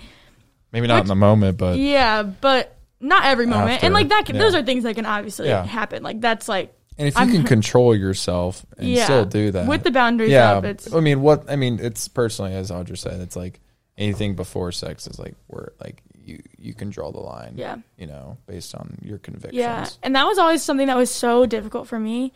maybe 0.72 0.86
not 0.86 1.02
in 1.02 1.08
the 1.08 1.14
moment, 1.14 1.58
but 1.58 1.78
yeah, 1.78 2.22
but 2.22 2.76
not 3.00 3.24
every 3.24 3.46
moment, 3.46 3.74
After, 3.74 3.86
and 3.86 3.94
like 3.94 4.08
that. 4.08 4.26
Can, 4.26 4.36
yeah. 4.36 4.42
Those 4.42 4.54
are 4.54 4.62
things 4.62 4.84
that 4.84 4.94
can 4.94 5.06
obviously 5.06 5.48
Yeah. 5.48 5.64
happen. 5.64 6.02
Like 6.02 6.20
that's 6.20 6.48
like, 6.48 6.74
and 6.98 7.06
if 7.06 7.14
you 7.14 7.20
I'm- 7.20 7.30
can 7.32 7.44
control 7.44 7.94
yourself 7.94 8.66
and 8.76 8.98
still 8.98 9.24
do 9.24 9.52
that 9.52 9.68
with 9.68 9.84
the 9.84 9.92
boundaries 9.92 10.30
yeah, 10.32 10.54
up. 10.56 10.64
It's 10.64 10.92
I 10.92 10.98
mean, 11.00 11.22
what 11.22 11.48
I 11.48 11.54
mean, 11.56 11.78
it's 11.80 12.08
personally 12.08 12.54
as 12.54 12.70
Audra 12.72 12.98
said, 12.98 13.20
it's 13.20 13.36
like 13.36 13.60
anything 13.96 14.34
before 14.34 14.72
sex 14.72 15.06
is 15.06 15.18
like 15.18 15.34
where 15.46 15.72
like 15.80 16.02
you 16.24 16.42
you 16.58 16.74
can 16.74 16.90
draw 16.90 17.12
the 17.12 17.20
line. 17.20 17.54
Yeah. 17.56 17.76
you 17.96 18.06
know, 18.08 18.36
based 18.46 18.74
on 18.74 18.98
your 19.00 19.18
convictions. 19.18 19.54
Yeah, 19.54 19.88
and 20.02 20.16
that 20.16 20.24
was 20.24 20.38
always 20.38 20.62
something 20.64 20.88
that 20.88 20.96
was 20.96 21.10
so 21.10 21.46
difficult 21.46 21.86
for 21.86 22.00
me, 22.00 22.32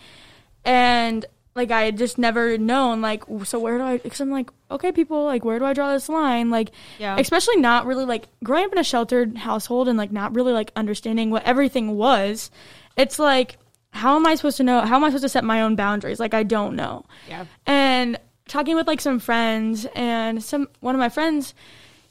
and 0.64 1.26
like 1.54 1.70
I 1.70 1.82
had 1.82 1.98
just 1.98 2.16
never 2.18 2.56
known 2.58 3.00
like 3.02 3.24
so 3.44 3.58
where 3.58 3.78
do 3.78 3.84
I? 3.84 3.98
Because 3.98 4.20
I'm 4.20 4.30
like 4.30 4.50
okay, 4.70 4.90
people 4.92 5.24
like 5.24 5.44
where 5.44 5.58
do 5.58 5.64
I 5.66 5.72
draw 5.74 5.92
this 5.92 6.08
line? 6.08 6.48
Like, 6.50 6.70
Yeah. 6.98 7.16
especially 7.18 7.56
not 7.56 7.84
really 7.86 8.06
like 8.06 8.28
growing 8.42 8.64
up 8.64 8.72
in 8.72 8.78
a 8.78 8.84
sheltered 8.84 9.36
household 9.36 9.86
and 9.88 9.98
like 9.98 10.10
not 10.12 10.34
really 10.34 10.52
like 10.52 10.72
understanding 10.76 11.30
what 11.30 11.44
everything 11.44 11.96
was. 11.96 12.50
It's 12.96 13.18
like 13.18 13.58
how 13.90 14.16
am 14.16 14.26
I 14.26 14.34
supposed 14.36 14.56
to 14.56 14.62
know? 14.64 14.80
How 14.80 14.96
am 14.96 15.04
I 15.04 15.08
supposed 15.10 15.24
to 15.24 15.28
set 15.28 15.44
my 15.44 15.60
own 15.60 15.76
boundaries? 15.76 16.18
Like 16.18 16.32
I 16.32 16.42
don't 16.42 16.74
know. 16.74 17.04
Yeah. 17.28 17.44
And 17.66 18.18
talking 18.48 18.74
with 18.74 18.86
like 18.86 19.00
some 19.02 19.18
friends, 19.18 19.86
and 19.94 20.42
some 20.42 20.68
one 20.80 20.94
of 20.94 20.98
my 20.98 21.10
friends 21.10 21.52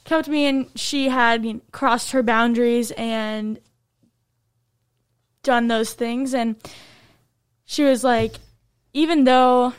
came 0.04 0.22
to 0.22 0.30
me, 0.30 0.46
and 0.46 0.68
she 0.76 1.08
had 1.08 1.44
you 1.44 1.54
know, 1.54 1.60
crossed 1.72 2.12
her 2.12 2.22
boundaries 2.22 2.92
and 2.92 3.58
done 5.42 5.66
those 5.68 5.92
things, 5.92 6.34
and 6.34 6.56
she 7.64 7.82
was 7.84 8.04
like, 8.04 8.36
even 8.92 9.24
though 9.24 9.74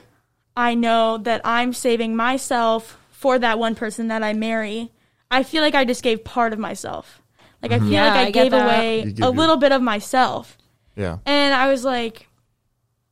I 0.56 0.76
know 0.76 1.18
that 1.20 1.42
I'm 1.44 1.74
saving 1.74 2.16
myself 2.16 2.98
for 3.12 3.40
that 3.40 3.60
one 3.60 3.76
person 3.76 4.08
that 4.10 4.24
I 4.24 4.34
marry, 4.34 4.92
I 5.32 5.44
feel 5.44 5.62
like 5.62 5.76
I 5.76 5.86
just 5.86 6.04
gave 6.04 6.24
part 6.24 6.54
of 6.54 6.60
myself. 6.60 7.22
Like 7.62 7.72
I 7.72 7.80
feel 7.80 7.90
Yeah, 7.90 8.08
like 8.08 8.18
I, 8.18 8.26
I 8.28 8.32
gave 8.32 8.54
away 8.54 9.14
a 9.22 9.30
little 9.30 9.58
bit 9.58 9.72
of 9.72 9.82
myself. 9.82 10.58
Yeah. 10.96 11.20
And 11.26 11.54
I 11.54 11.70
was 11.70 11.84
like, 11.84 12.28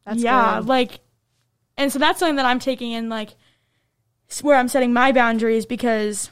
That's 0.06 0.22
yeah, 0.22 0.60
good. 0.60 0.68
like, 0.68 1.00
and 1.78 1.92
so 1.92 2.00
that's 2.00 2.20
something 2.20 2.36
that 2.36 2.46
I'm 2.46 2.60
taking 2.60 2.92
in, 2.92 3.10
like, 3.10 3.30
where 4.42 4.56
I'm 4.56 4.68
setting 4.68 4.94
my 4.94 5.12
boundaries 5.12 5.66
because 5.66 6.30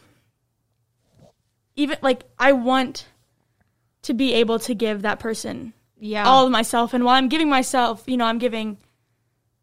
even, 1.76 1.98
like, 2.02 2.24
I 2.38 2.52
want 2.52 3.08
to 4.04 4.14
be 4.14 4.34
able 4.34 4.60
to 4.60 4.76
give 4.76 5.02
that 5.02 5.20
person 5.20 5.74
yeah. 5.98 6.26
all 6.28 6.46
of 6.46 6.52
myself. 6.52 6.94
And 6.94 7.04
while 7.04 7.16
I'm 7.16 7.30
giving 7.30 7.50
myself, 7.50 8.04
you 8.06 8.18
know, 8.18 8.26
I'm 8.26 8.38
giving, 8.38 8.78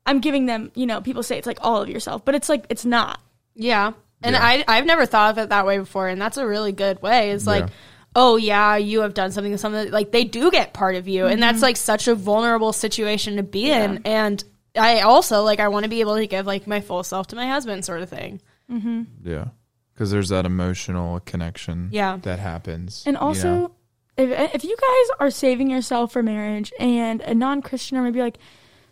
I'm 0.07 0.21
giving 0.21 0.47
them, 0.47 0.71
you 0.75 0.87
know, 0.87 1.01
people 1.01 1.23
say 1.23 1.37
it's 1.37 1.47
like 1.47 1.59
all 1.61 1.83
of 1.83 1.89
yourself, 1.89 2.25
but 2.25 2.35
it's 2.35 2.49
like, 2.49 2.65
it's 2.71 2.85
not. 2.85 3.21
Yeah. 3.55 3.93
And 4.23 4.35
Yeah. 4.35 4.43
I 4.45 4.65
I've 4.69 4.87
never 4.87 5.05
thought 5.05 5.33
of 5.33 5.39
it 5.39 5.49
that 5.51 5.67
way 5.67 5.79
before, 5.79 6.09
and 6.09 6.21
that's 6.21 6.37
a 6.39 6.47
really 6.47 6.73
good 6.73 7.03
way. 7.03 7.31
It's 7.33 7.47
like, 7.47 7.65
Yeah. 7.65 7.69
oh 8.15 8.37
yeah, 8.37 8.77
you 8.77 9.01
have 9.01 9.13
done 9.15 9.33
something 9.33 9.53
to 9.53 9.59
something 9.59 9.91
like 9.91 10.11
they 10.13 10.25
do 10.25 10.51
get 10.51 10.73
part 10.73 10.95
of 10.95 11.07
you, 11.09 11.25
and 11.27 11.33
Mm-hmm. 11.35 11.41
that's 11.41 11.63
like 11.63 11.77
such 11.77 12.09
a 12.09 12.15
vulnerable 12.15 12.73
situation 12.73 13.37
to 13.37 13.43
be 13.43 13.71
in. 13.71 14.01
And 14.05 14.43
I 14.79 15.01
also 15.01 15.43
like 15.43 15.61
I 15.61 15.69
want 15.69 15.85
to 15.85 15.91
be 15.91 16.01
able 16.01 16.17
to 16.17 16.27
give 16.27 16.47
like 16.47 16.67
my 16.67 16.81
full 16.81 17.03
self 17.03 17.27
to 17.29 17.37
my 17.37 17.47
husband, 17.47 17.85
sort 17.85 18.01
of 18.03 18.09
thing. 18.09 18.41
Mm-hmm. 18.71 19.03
Yeah. 19.25 19.49
Because 19.93 20.11
there's 20.11 20.29
that 20.29 20.45
emotional 20.47 21.21
connection 21.21 21.89
Yeah. 21.93 22.19
that 22.23 22.39
happens. 22.39 23.03
And 23.07 23.15
you 23.15 23.21
also, 23.21 23.49
know? 23.55 23.73
if 24.19 24.55
if 24.55 24.65
you 24.65 24.77
guys 24.77 25.17
are 25.21 25.31
saving 25.31 25.71
yourself 25.71 26.13
for 26.13 26.23
marriage, 26.23 26.73
and 26.81 27.21
a 27.23 27.35
non 27.35 27.61
Christian 27.63 27.97
or 27.99 28.03
maybe 28.03 28.21
like 28.21 28.39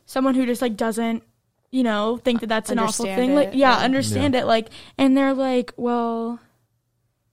someone 0.06 0.34
who 0.34 0.46
just 0.46 0.62
like 0.62 0.76
doesn't, 0.76 1.22
you 1.70 1.82
know, 1.82 2.18
think 2.18 2.40
that 2.40 2.48
that's 2.48 2.70
an 2.70 2.78
awful 2.78 3.04
Understand 3.06 3.20
thing, 3.20 3.34
like 3.34 3.48
it, 3.48 3.54
yeah, 3.54 3.78
yeah. 3.78 3.84
understand 3.84 4.34
it, 4.34 4.46
like, 4.46 4.68
and 4.98 5.16
they're 5.16 5.34
like, 5.34 5.72
well, 5.76 6.38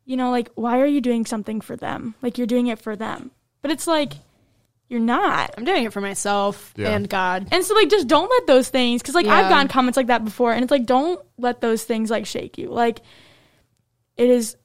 you 0.06 0.18
know, 0.18 0.32
like 0.32 0.50
why 0.56 0.80
are 0.80 0.86
you 0.86 1.02
doing 1.02 1.26
something 1.26 1.62
for 1.62 1.76
them? 1.76 2.16
Like 2.22 2.38
you're 2.38 2.48
doing 2.48 2.68
it 2.68 2.80
for 2.80 2.96
them, 2.96 3.32
but 3.62 3.72
it's 3.72 3.88
like 3.88 4.14
you're 4.90 5.00
not. 5.00 5.54
I'm 5.58 5.64
doing 5.64 5.86
it 5.86 5.94
for 5.94 6.02
myself 6.02 6.74
Yeah. 6.76 6.90
and 6.90 7.08
God. 7.08 7.48
And 7.52 7.64
so 7.64 7.74
like 7.76 7.90
just 7.90 8.08
don't 8.08 8.30
let 8.30 8.46
those 8.46 8.68
things 8.68 9.02
cuz 9.02 9.16
like 9.16 9.26
I've 9.26 9.50
gotten 9.50 9.70
comments 9.70 9.96
like 9.96 10.08
that 10.08 10.26
before 10.26 10.52
and 10.52 10.64
it's 10.64 10.72
like 10.72 10.86
don't 10.86 11.22
let 11.38 11.62
those 11.62 11.84
things 11.86 12.10
like 12.10 12.26
shake 12.26 12.58
you. 12.58 12.70
Like 12.70 13.00
it 14.18 14.30
is 14.30 14.58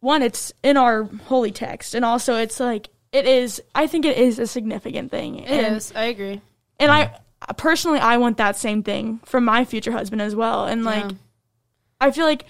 one 0.00 0.22
it's 0.22 0.52
in 0.64 0.76
our 0.76 1.04
holy 1.04 1.52
text 1.52 1.94
and 1.94 2.04
also 2.04 2.34
it's 2.34 2.58
like 2.58 2.88
it 3.12 3.24
is 3.24 3.62
I 3.76 3.86
think 3.86 4.04
it 4.06 4.18
is 4.18 4.40
a 4.40 4.46
significant 4.48 5.12
thing. 5.12 5.38
It 5.38 5.50
and, 5.50 5.76
is. 5.76 5.92
I 5.94 6.06
agree. 6.06 6.40
And 6.82 6.92
I 6.92 7.18
personally 7.56 7.98
I 7.98 8.16
want 8.18 8.36
that 8.36 8.56
same 8.56 8.82
thing 8.82 9.20
from 9.24 9.44
my 9.44 9.64
future 9.64 9.92
husband 9.92 10.22
as 10.22 10.34
well. 10.34 10.66
And 10.66 10.84
like 10.84 11.04
Yeah. 11.04 11.16
I 12.00 12.10
feel 12.10 12.26
like 12.26 12.44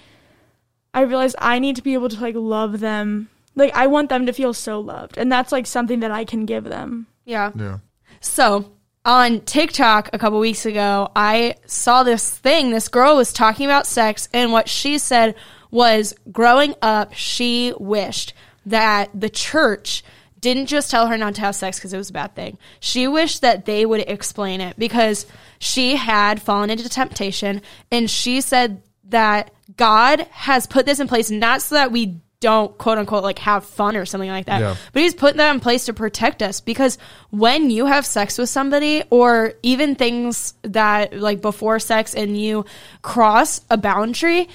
I 0.93 1.01
realize 1.01 1.35
I 1.39 1.59
need 1.59 1.75
to 1.77 1.81
be 1.81 1.93
able 1.93 2.09
to 2.09 2.19
like 2.19 2.35
love 2.35 2.79
them. 2.79 3.29
Like 3.55 3.73
I 3.75 3.87
want 3.87 4.09
them 4.09 4.25
to 4.25 4.33
feel 4.33 4.53
so 4.53 4.79
loved. 4.79 5.17
And 5.17 5.31
that's 5.31 5.51
like 5.51 5.65
something 5.65 6.01
that 6.01 6.11
I 6.11 6.25
can 6.25 6.45
give 6.45 6.63
them. 6.65 7.07
Yeah. 7.25 7.51
Yeah. 7.55 7.79
So 8.19 8.71
on 9.05 9.41
TikTok 9.41 10.09
a 10.13 10.17
couple 10.17 10.39
weeks 10.39 10.65
ago, 10.65 11.11
I 11.15 11.55
saw 11.65 12.03
this 12.03 12.29
thing. 12.29 12.71
This 12.71 12.87
girl 12.87 13.15
was 13.17 13.33
talking 13.33 13.65
about 13.65 13.85
sex, 13.85 14.29
and 14.33 14.53
what 14.53 14.69
she 14.69 14.97
said 14.97 15.35
was 15.71 16.13
growing 16.31 16.73
up, 16.81 17.13
she 17.13 17.73
wished 17.77 18.33
that 18.65 19.09
the 19.13 19.29
church 19.29 20.03
didn't 20.43 20.65
just 20.67 20.91
tell 20.91 21.07
her 21.07 21.17
not 21.17 21.35
to 21.35 21.41
have 21.41 21.55
sex 21.55 21.79
because 21.79 21.93
it 21.93 21.97
was 21.97 22.09
a 22.09 22.13
bad 22.13 22.35
thing. 22.35 22.57
She 22.81 23.07
wished 23.07 23.41
that 23.41 23.65
they 23.65 23.85
would 23.85 24.01
explain 24.01 24.59
it 24.59 24.77
because 24.77 25.25
she 25.57 25.95
had 25.95 26.41
fallen 26.41 26.69
into 26.69 26.87
temptation, 26.89 27.61
and 27.89 28.11
she 28.11 28.41
said 28.41 28.83
that 29.05 29.51
God 29.77 30.27
has 30.31 30.67
put 30.67 30.85
this 30.85 30.99
in 30.99 31.07
place 31.07 31.31
not 31.31 31.61
so 31.61 31.75
that 31.75 31.93
we 31.93 32.19
don't 32.41 32.77
quote 32.77 32.97
unquote 32.97 33.23
like 33.23 33.39
have 33.39 33.63
fun 33.63 33.95
or 33.95 34.05
something 34.05 34.29
like 34.29 34.47
that. 34.47 34.59
Yeah. 34.59 34.75
But 34.91 35.01
he's 35.01 35.15
put 35.15 35.37
that 35.37 35.53
in 35.53 35.61
place 35.61 35.85
to 35.85 35.93
protect 35.93 36.43
us 36.43 36.59
because 36.59 36.97
when 37.29 37.69
you 37.69 37.85
have 37.85 38.05
sex 38.05 38.37
with 38.37 38.49
somebody 38.49 39.01
or 39.09 39.53
even 39.63 39.95
things 39.95 40.53
that 40.63 41.17
like 41.17 41.41
before 41.41 41.79
sex 41.79 42.13
and 42.13 42.37
you 42.37 42.65
cross 43.01 43.61
a 43.69 43.77
boundary, 43.77 44.49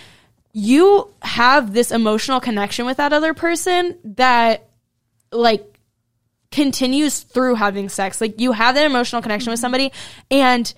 you 0.53 1.09
have 1.22 1.72
this 1.72 1.90
emotional 1.90 2.40
connection 2.40 2.85
with 2.85 2.98
that 2.98 3.14
other 3.14 3.33
person 3.33 3.96
that 4.05 4.68
like 5.33 5.78
continues 6.51 7.21
through 7.21 7.55
having 7.55 7.89
sex. 7.89 8.21
Like 8.21 8.41
you 8.41 8.53
have 8.53 8.75
that 8.75 8.87
emotional 8.87 9.23
connection 9.23 9.51
with 9.51 9.61
somebody 9.61 9.93
and 10.31 10.73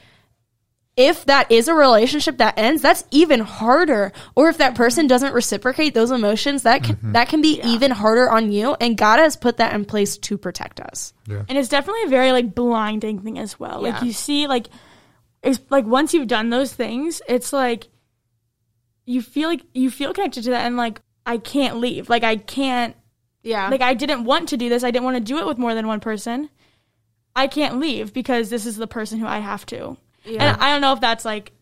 if 0.96 1.24
that 1.26 1.50
is 1.50 1.66
a 1.68 1.74
relationship 1.74 2.38
that 2.38 2.58
ends, 2.58 2.82
that's 2.82 3.04
even 3.10 3.40
harder. 3.40 4.12
Or 4.34 4.48
if 4.48 4.58
that 4.58 4.74
person 4.74 5.06
doesn't 5.06 5.32
reciprocate 5.32 5.94
those 5.94 6.10
emotions, 6.10 6.64
that 6.64 6.82
can, 6.82 6.96
mm-hmm. 6.96 7.12
that 7.12 7.28
can 7.28 7.40
be 7.40 7.60
even 7.64 7.90
harder 7.90 8.28
on 8.28 8.52
you. 8.52 8.76
And 8.80 8.98
God 8.98 9.18
has 9.18 9.34
put 9.36 9.56
that 9.58 9.72
in 9.72 9.86
place 9.86 10.18
to 10.18 10.36
protect 10.36 10.78
us. 10.78 11.14
And 11.48 11.56
it's 11.56 11.68
definitely 11.68 12.02
a 12.04 12.08
very 12.08 12.32
like 12.32 12.54
blinding 12.54 13.20
thing 13.20 13.38
as 13.38 13.58
well. 13.58 13.80
Like 13.80 14.02
you 14.02 14.12
see 14.12 14.46
like 14.46 14.66
it's 15.42 15.60
like 15.70 15.86
once 15.86 16.12
you've 16.12 16.28
done 16.28 16.50
those 16.50 16.72
things, 16.72 17.22
it's 17.26 17.52
like 17.52 17.88
you 19.06 19.22
feel 19.22 19.48
like 19.48 19.62
you 19.72 19.90
feel 19.90 20.12
connected 20.12 20.44
to 20.44 20.50
that 20.50 20.66
and 20.66 20.76
like 20.76 21.00
I 21.24 21.38
can't 21.38 21.78
leave. 21.78 22.10
Like 22.10 22.24
I 22.24 22.36
can't 22.36 22.94
Yeah. 23.42 23.68
like 23.68 23.80
I 23.80 23.94
didn't 23.94 24.24
want 24.24 24.50
to 24.50 24.56
do 24.56 24.68
this. 24.68 24.84
I 24.84 24.90
didn't 24.90 25.04
want 25.04 25.16
to 25.16 25.22
do 25.22 25.38
it 25.38 25.46
with 25.46 25.58
more 25.58 25.74
than 25.74 25.86
one 25.86 26.00
person. 26.00 26.50
I 27.34 27.46
can't 27.46 27.78
leave 27.78 28.12
because 28.12 28.50
this 28.50 28.66
is 28.66 28.76
the 28.76 28.86
person 28.86 29.18
who 29.18 29.26
I 29.26 29.38
have 29.38 29.64
to. 29.66 29.96
Yeah. 30.24 30.52
And 30.52 30.60
I 30.60 30.72
don't 30.72 30.80
know 30.80 30.92
if 30.92 31.00
that's 31.00 31.24
like 31.24 31.52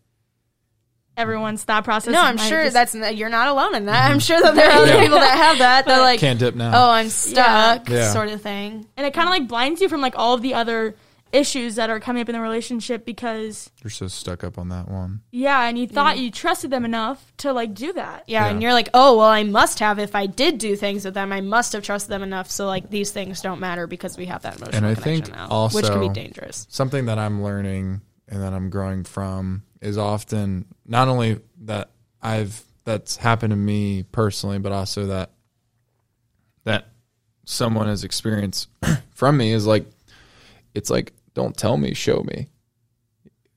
everyone's 1.16 1.64
thought 1.64 1.84
process. 1.84 2.12
no, 2.12 2.22
I'm 2.22 2.38
sure 2.38 2.62
just- 2.64 2.74
that's 2.74 2.94
you're 3.16 3.28
not 3.28 3.48
alone 3.48 3.74
in 3.74 3.86
that. 3.86 4.04
I'm 4.04 4.12
mm-hmm. 4.12 4.18
sure 4.20 4.40
that 4.40 4.54
there 4.54 4.70
are 4.70 4.82
other 4.82 5.00
people 5.00 5.18
that 5.18 5.36
have 5.36 5.58
that. 5.58 5.86
They're 5.86 6.00
like, 6.00 6.20
Can't 6.20 6.38
dip 6.38 6.54
now. 6.54 6.70
oh, 6.74 6.90
I'm 6.90 7.08
stuck, 7.08 7.88
Yeah. 7.88 8.12
sort 8.12 8.28
of 8.28 8.40
thing. 8.40 8.86
and 8.96 9.06
it 9.06 9.12
kind 9.14 9.28
of 9.28 9.30
like 9.30 9.48
blinds 9.48 9.80
you 9.80 9.88
from 9.88 10.00
like 10.00 10.14
all 10.16 10.34
of 10.34 10.42
the 10.42 10.54
other 10.54 10.94
issues 11.32 11.74
that 11.76 11.90
are 11.90 12.00
coming 12.00 12.22
up 12.22 12.28
in 12.28 12.34
the 12.34 12.40
relationship 12.40 13.04
because 13.04 13.70
You're 13.82 13.90
so 13.90 14.08
stuck 14.08 14.42
up 14.44 14.58
on 14.58 14.68
that 14.70 14.88
one. 14.88 15.20
yeah, 15.30 15.64
and 15.68 15.78
you 15.78 15.86
thought 15.86 16.18
you 16.18 16.30
trusted 16.30 16.70
them 16.70 16.84
enough 16.84 17.32
to 17.38 17.52
like 17.52 17.74
do 17.74 17.92
that. 17.92 18.24
Yeah, 18.26 18.46
and 18.46 18.62
you're 18.62 18.72
like, 18.72 18.88
oh, 18.94 19.18
well, 19.18 19.28
I 19.28 19.42
must 19.42 19.78
have. 19.80 19.98
If 19.98 20.14
I 20.14 20.26
did 20.26 20.58
do 20.58 20.76
things 20.76 21.04
with 21.04 21.14
them, 21.14 21.32
I 21.32 21.40
must 21.40 21.72
have 21.72 21.82
trusted 21.82 22.10
them 22.10 22.22
enough. 22.22 22.50
So 22.50 22.66
like 22.66 22.90
these 22.90 23.10
things 23.10 23.40
don't 23.40 23.60
matter 23.60 23.86
because 23.86 24.16
we 24.16 24.26
have 24.26 24.42
that 24.42 24.56
emotional 24.56 24.76
And 24.76 24.86
I 24.86 24.94
connection 24.94 25.24
think 25.24 25.36
now, 25.36 25.68
which 25.72 25.86
can 25.86 26.00
be 26.00 26.08
dangerous. 26.08 26.66
Something 26.70 27.06
that 27.06 27.18
I'm 27.18 27.42
learning 27.42 28.00
and 28.28 28.42
that 28.42 28.52
I'm 28.52 28.70
growing 28.70 29.04
from 29.04 29.62
is 29.80 29.96
often 29.98 30.66
not 30.86 31.08
only 31.08 31.40
that 31.62 31.90
I've 32.22 32.62
that's 32.84 33.16
happened 33.16 33.50
to 33.50 33.56
me 33.56 34.02
personally, 34.02 34.58
but 34.58 34.72
also 34.72 35.06
that 35.06 35.30
that 36.64 36.88
someone 37.44 37.86
has 37.86 38.04
experienced 38.04 38.68
from 39.14 39.36
me 39.36 39.52
is 39.52 39.66
like 39.66 39.86
it's 40.74 40.90
like 40.90 41.12
don't 41.38 41.56
tell 41.56 41.76
me, 41.76 41.94
show 41.94 42.22
me. 42.22 42.48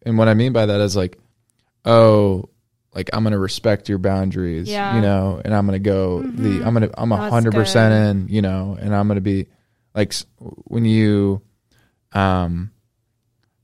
And 0.06 0.18
what 0.18 0.28
I 0.28 0.36
mean 0.36 0.54
by 0.54 0.68
that 0.68 0.80
is 0.82 0.96
like, 0.96 1.18
oh, 1.84 2.50
like 2.94 3.10
I'm 3.14 3.24
gonna 3.24 3.40
respect 3.40 3.90
your 3.90 3.98
boundaries, 3.98 4.70
Yeah. 4.70 4.96
you 4.96 5.02
know, 5.02 5.42
and 5.44 5.54
I'm 5.54 5.66
gonna 5.66 5.80
go 5.80 6.22
the 6.22 6.64
I'm 6.66 6.74
gonna 6.74 6.90
I'm 6.96 7.12
a 7.12 7.30
hundred 7.30 7.54
percent 7.54 7.94
in, 7.94 8.34
you 8.34 8.42
know, 8.42 8.78
and 8.80 8.96
I'm 8.96 9.08
gonna 9.08 9.22
be 9.22 9.48
like 9.96 10.14
when 10.40 10.86
you, 10.86 11.42
um, 12.14 12.72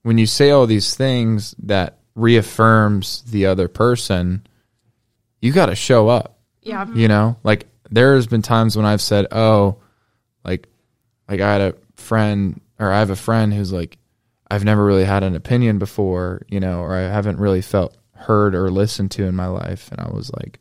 when 0.04 0.18
you 0.18 0.26
say 0.26 0.50
all 0.52 0.66
these 0.66 0.96
things 0.96 1.54
that 1.64 2.00
reaffirms 2.16 3.22
the 3.24 3.46
other 3.46 3.68
person, 3.68 4.46
you 5.42 5.52
got 5.52 5.68
to 5.68 5.76
show 5.76 6.08
up. 6.10 6.40
Yeah, 6.62 6.88
You 6.94 7.08
know, 7.08 7.38
like 7.44 7.68
there 7.90 8.16
has 8.16 8.26
been 8.28 8.42
times 8.42 8.76
when 8.76 8.86
I've 8.86 9.02
said, 9.02 9.28
"Oh, 9.32 9.78
like, 10.44 10.68
like 11.30 11.40
I 11.42 11.52
had 11.52 11.62
a 11.62 11.76
friend, 11.96 12.60
or 12.80 12.92
I 12.92 13.00
have 13.00 13.10
a 13.10 13.16
friend 13.16 13.54
who's 13.54 13.72
like, 13.72 13.98
I've 14.50 14.64
never 14.64 14.84
really 14.84 15.06
had 15.06 15.24
an 15.24 15.36
opinion 15.36 15.78
before, 15.78 16.44
you 16.48 16.60
know, 16.60 16.80
or 16.80 16.96
I 16.96 17.02
haven't 17.02 17.40
really 17.40 17.62
felt 17.62 17.98
heard 18.14 18.56
or 18.56 18.70
listened 18.72 19.12
to 19.12 19.26
in 19.26 19.36
my 19.36 19.48
life," 19.48 19.92
and 19.92 20.00
I 20.00 20.10
was 20.10 20.32
like, 20.34 20.60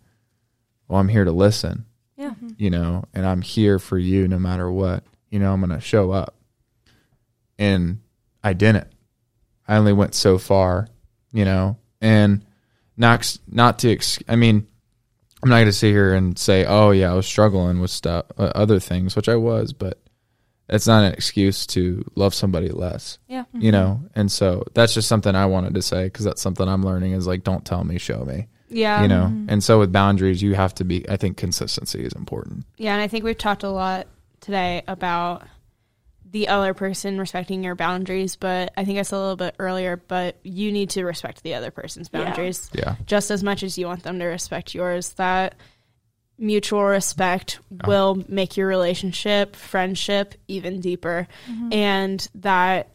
"Well, 0.89 1.01
I'm 1.01 1.09
here 1.09 1.25
to 1.25 1.33
listen, 1.33 1.87
yeah, 2.17 2.35
you 2.57 2.71
know, 2.71 3.05
and 3.15 3.27
I'm 3.27 3.43
here 3.43 3.79
for 3.79 3.99
you 3.99 4.29
no 4.29 4.39
matter 4.39 4.71
what. 4.71 5.05
You 5.31 5.39
know, 5.39 5.53
I'm 5.53 5.61
gonna 5.61 5.81
show 5.81 6.11
up." 6.11 6.35
And 7.59 8.01
I 8.43 8.53
didn't. 8.53 8.89
I 9.69 9.77
only 9.77 9.93
went 9.93 10.15
so 10.15 10.39
far, 10.39 10.89
you 11.33 11.45
know, 11.45 11.79
and 12.01 12.45
not 12.97 13.39
not 13.49 13.79
to. 13.81 13.93
Ex- 13.93 14.19
I 14.29 14.37
mean, 14.37 14.67
I'm 15.43 15.51
not 15.51 15.57
going 15.57 15.67
to 15.67 15.73
sit 15.73 15.91
here 15.91 16.15
and 16.15 16.39
say, 16.39 16.65
"Oh 16.65 16.91
yeah, 16.91 17.13
I 17.13 17.15
was 17.15 17.27
struggling 17.27 17.81
with 17.81 17.91
stuff, 17.91 18.27
uh, 18.39 18.53
other 18.55 18.81
things," 18.81 19.17
which 19.17 19.29
I 19.29 19.37
was, 19.37 19.73
but 19.73 20.01
it's 20.69 20.87
not 20.87 21.05
an 21.05 21.13
excuse 21.13 21.67
to 21.69 22.05
love 22.15 22.35
somebody 22.35 22.69
less. 22.69 23.19
Yeah. 23.29 23.45
You 23.53 23.61
mm-hmm. 23.61 23.71
know, 23.71 24.01
and 24.15 24.31
so 24.31 24.65
that's 24.75 24.95
just 24.95 25.09
something 25.09 25.35
I 25.35 25.47
wanted 25.47 25.75
to 25.75 25.83
say 25.83 26.05
because 26.05 26.25
that's 26.25 26.43
something 26.43 26.69
I'm 26.69 26.83
learning 26.83 27.13
is 27.13 27.27
like, 27.27 27.45
don't 27.45 27.65
tell 27.65 27.85
me, 27.85 27.99
show 27.99 28.25
me. 28.25 28.49
Yeah. 28.69 29.03
You 29.03 29.09
know, 29.09 29.25
mm-hmm. 29.25 29.47
and 29.49 29.63
so 29.63 29.79
with 29.79 29.93
boundaries, 29.93 30.43
you 30.43 30.55
have 30.55 30.75
to 30.75 30.85
be. 30.85 31.09
I 31.09 31.17
think 31.17 31.37
consistency 31.37 32.05
is 32.05 32.13
important. 32.13 32.67
Yeah, 32.77 32.95
and 32.95 33.03
I 33.03 33.07
think 33.09 33.25
we've 33.25 33.39
talked 33.39 33.63
a 33.63 33.71
lot 33.71 34.09
today 34.41 34.83
about 34.89 35.47
the 36.29 36.49
other 36.49 36.75
person 36.75 37.19
respecting 37.19 37.63
your 37.63 37.77
boundaries, 37.77 38.35
but 38.35 38.73
I 38.77 38.85
think 38.85 38.99
I 38.99 39.03
said 39.03 39.17
a 39.17 39.21
little 39.21 39.37
bit 39.37 39.55
earlier, 39.61 39.97
but 39.97 40.37
you 40.43 40.73
need 40.73 40.91
to 40.91 41.05
respect 41.05 41.45
the 41.45 41.55
other 41.55 41.71
person's 41.71 42.11
Yeah. 42.13 42.25
boundaries 42.25 42.69
Yeah, 42.75 42.97
just 43.07 43.31
as 43.31 43.45
much 43.45 43.63
as 43.63 43.79
you 43.79 43.87
want 43.87 44.03
them 44.03 44.19
to 44.19 44.25
respect 44.25 44.75
yours. 44.75 45.11
That 45.11 45.55
mutual 46.39 46.85
respect 46.85 47.59
Yeah. 47.71 47.87
will 47.87 48.23
make 48.29 48.57
your 48.57 48.67
relationship, 48.69 49.57
friendship 49.57 50.35
even 50.49 50.81
deeper. 50.81 51.27
Mm-hmm. 51.51 51.73
And 51.73 52.29
that 52.37 52.89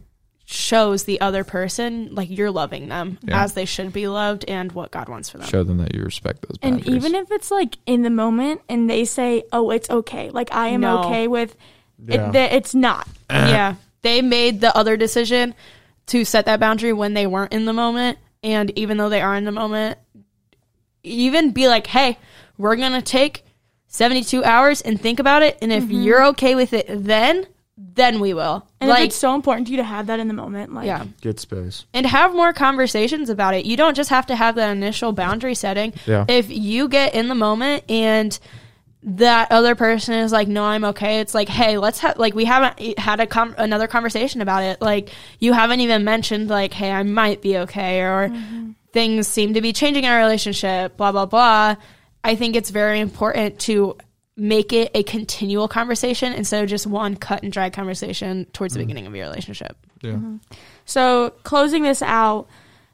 shows 0.46 1.06
the 1.06 1.22
other 1.22 1.44
person 1.46 2.14
like 2.14 2.30
you're 2.30 2.52
loving 2.52 2.90
them 2.90 3.18
Yeah. 3.24 3.44
as 3.44 3.54
they 3.54 3.64
should 3.66 3.94
be 3.94 4.08
loved 4.10 4.44
and 4.50 4.70
what 4.74 4.92
God 4.92 5.08
wants 5.08 5.30
for 5.30 5.38
them. 5.38 5.48
show 5.48 5.64
them 5.64 5.78
that 5.78 5.96
you 5.96 6.04
respect 6.04 6.42
those 6.42 6.58
And 6.62 6.86
even 6.88 7.16
if 7.16 7.32
it's 7.32 7.50
like 7.52 7.78
in 7.86 8.02
the 8.02 8.10
moment 8.10 8.62
and 8.68 8.90
they 8.90 9.06
say, 9.06 9.44
"Oh, 9.54 9.72
it's 9.72 9.90
okay," 9.90 10.30
like 10.30 10.54
I 10.54 10.68
am 10.70 10.82
No. 10.82 11.04
okay 11.06 11.28
with 11.30 11.56
Yeah. 12.06 12.30
it, 12.30 12.34
that 12.34 12.54
it's 12.54 12.76
not. 12.76 13.08
yeah. 13.30 13.76
They 14.02 14.22
made 14.22 14.60
the 14.62 14.76
other 14.76 14.98
decision 14.98 15.56
to 16.08 16.26
set 16.26 16.46
that 16.48 16.60
boundary 16.60 16.92
when 16.92 17.14
they 17.14 17.28
weren't 17.28 17.54
in 17.54 17.64
the 17.66 17.74
moment. 17.74 18.18
And 18.44 18.78
even 18.78 18.98
though 18.98 19.08
they 19.10 19.22
are 19.22 19.36
in 19.36 19.46
the 19.46 19.52
moment, 19.54 20.00
even 21.04 21.52
be 21.52 21.68
like, 21.68 21.88
hey, 21.88 22.18
we're 22.62 22.76
going 22.76 22.94
to 22.94 23.02
take 23.02 23.44
72 23.88 24.44
hours 24.44 24.82
and 24.82 25.00
think 25.00 25.20
about 25.20 25.44
it. 25.44 25.58
And 25.62 25.72
if 25.72 25.84
mm-hmm. 25.84 26.02
you're 26.02 26.26
okay 26.28 26.56
with 26.56 26.74
it 26.74 26.86
then, 26.88 27.48
then 27.76 28.20
we 28.20 28.34
will. 28.34 28.68
And 28.80 28.90
if 28.90 28.96
like, 28.96 29.06
it's 29.08 29.16
so 29.16 29.34
important 29.34 29.68
to 29.68 29.72
you 29.72 29.78
to 29.78 29.84
have 29.84 30.08
that 30.08 30.20
in 30.20 30.28
the 30.28 30.34
moment, 30.34 30.74
like 30.74 30.86
yeah. 30.86 31.06
Good 31.22 31.40
space. 31.40 31.86
And 31.94 32.06
have 32.06 32.34
more 32.34 32.54
conversations 32.54 33.30
about 33.30 33.56
it. 33.56 33.66
You 33.66 33.76
don't 33.76 33.96
just 33.96 34.10
have 34.12 34.28
to 34.28 34.36
have 34.36 34.56
that 34.56 34.70
initial 34.70 35.12
boundary 35.12 35.56
setting. 35.56 35.94
Yeah. 36.06 36.26
If 36.28 36.50
you 36.50 36.88
get 36.88 37.16
in 37.16 37.28
the 37.28 37.36
moment 37.36 37.84
and 37.90 38.38
that 39.04 39.52
other 39.52 39.74
person 39.74 40.14
is 40.14 40.32
like, 40.32 40.48
no, 40.48 40.64
I'm 40.64 40.86
okay. 40.86 41.20
It's 41.20 41.34
like, 41.34 41.50
hey, 41.50 41.78
let's 41.80 42.00
have 42.00 42.20
like 42.20 42.36
we 42.36 42.46
haven't 42.46 43.00
had 43.00 43.20
a 43.20 43.26
com- 43.26 43.56
another 43.58 43.88
conversation 43.88 44.42
about 44.42 44.64
it. 44.64 44.80
Like 44.80 45.10
you 45.40 45.54
haven't 45.54 45.80
even 45.80 46.04
mentioned 46.04 46.50
like, 46.50 46.72
hey, 46.74 46.92
I 46.92 47.02
might 47.02 47.42
be 47.42 47.58
okay, 47.60 48.02
or 48.02 48.30
mm-hmm. 48.30 48.72
things 48.94 49.28
seem 49.28 49.56
to 49.56 49.62
be 49.62 49.74
changing 49.74 50.04
in 50.04 50.12
our 50.12 50.20
relationship. 50.20 50.98
Blah 50.98 51.12
blah 51.12 51.26
blah. 51.26 51.78
I 52.24 52.36
think 52.36 52.56
it's 52.56 52.70
very 52.70 53.00
important 53.00 53.60
to 53.62 53.98
make 54.38 54.74
it 54.74 54.92
a 54.94 55.04
continual 55.04 55.68
conversation 55.68 56.34
instead 56.34 56.64
of 56.64 56.70
just 56.70 56.88
one 56.88 57.16
cut 57.16 57.44
and 57.44 57.52
dry 57.52 57.70
conversation 57.70 58.46
towards 58.54 58.74
the 58.74 58.80
mm-hmm. 58.80 58.88
beginning 58.88 59.08
of 59.08 59.16
your 59.16 59.26
relationship. 59.26 59.78
Yeah. 60.02 60.12
Mm-hmm. 60.12 60.38
So, 60.86 61.32
closing 61.44 61.84
this 61.84 62.02
out, 62.02 62.48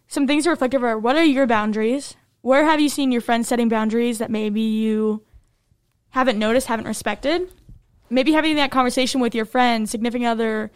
some 0.07 0.27
things 0.27 0.45
to 0.45 0.49
reflect 0.49 0.75
over 0.75 0.97
what 0.97 1.15
are 1.15 1.23
your 1.23 1.47
boundaries? 1.47 2.15
Where 2.41 2.65
have 2.65 2.79
you 2.79 2.89
seen 2.89 3.11
your 3.11 3.21
friends 3.21 3.47
setting 3.47 3.69
boundaries 3.69 4.19
that 4.19 4.31
maybe 4.31 4.61
you 4.61 5.23
haven't 6.09 6.39
noticed, 6.39 6.67
haven't 6.67 6.87
respected? 6.87 7.51
Maybe 8.09 8.31
having 8.31 8.55
that 8.55 8.71
conversation 8.71 9.19
with 9.19 9.35
your 9.35 9.45
friends, 9.45 9.91
significant 9.91 10.27
other, 10.27 10.71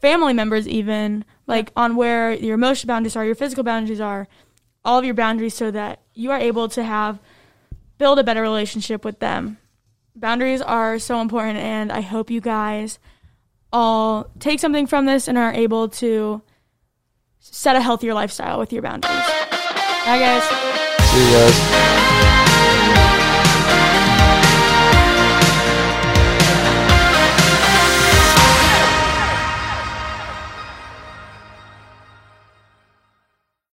family 0.00 0.32
members, 0.32 0.68
even, 0.68 1.24
like 1.46 1.72
on 1.76 1.96
where 1.96 2.32
your 2.32 2.54
emotional 2.54 2.88
boundaries 2.88 3.16
are, 3.16 3.24
your 3.24 3.34
physical 3.34 3.64
boundaries 3.64 4.00
are, 4.00 4.28
all 4.84 4.98
of 4.98 5.04
your 5.04 5.14
boundaries 5.14 5.54
so 5.54 5.70
that 5.70 6.00
you 6.14 6.30
are 6.30 6.38
able 6.38 6.68
to 6.68 6.84
have, 6.84 7.18
build 7.98 8.18
a 8.18 8.24
better 8.24 8.42
relationship 8.42 9.04
with 9.04 9.18
them. 9.18 9.58
Boundaries 10.14 10.62
are 10.62 10.98
so 10.98 11.20
important, 11.20 11.58
and 11.58 11.92
I 11.92 12.00
hope 12.00 12.30
you 12.30 12.40
guys 12.40 12.98
all 13.72 14.30
take 14.38 14.60
something 14.60 14.86
from 14.86 15.06
this 15.06 15.28
and 15.28 15.36
are 15.36 15.52
able 15.52 15.88
to 15.88 16.40
set 17.40 17.76
a 17.76 17.80
healthier 17.80 18.14
lifestyle 18.14 18.58
with 18.58 18.72
your 18.72 18.82
boundaries. 18.82 19.14
Bye, 20.06 20.18
guys. 20.18 20.42
See 21.04 21.24
you 21.24 21.32
guys. 21.32 22.05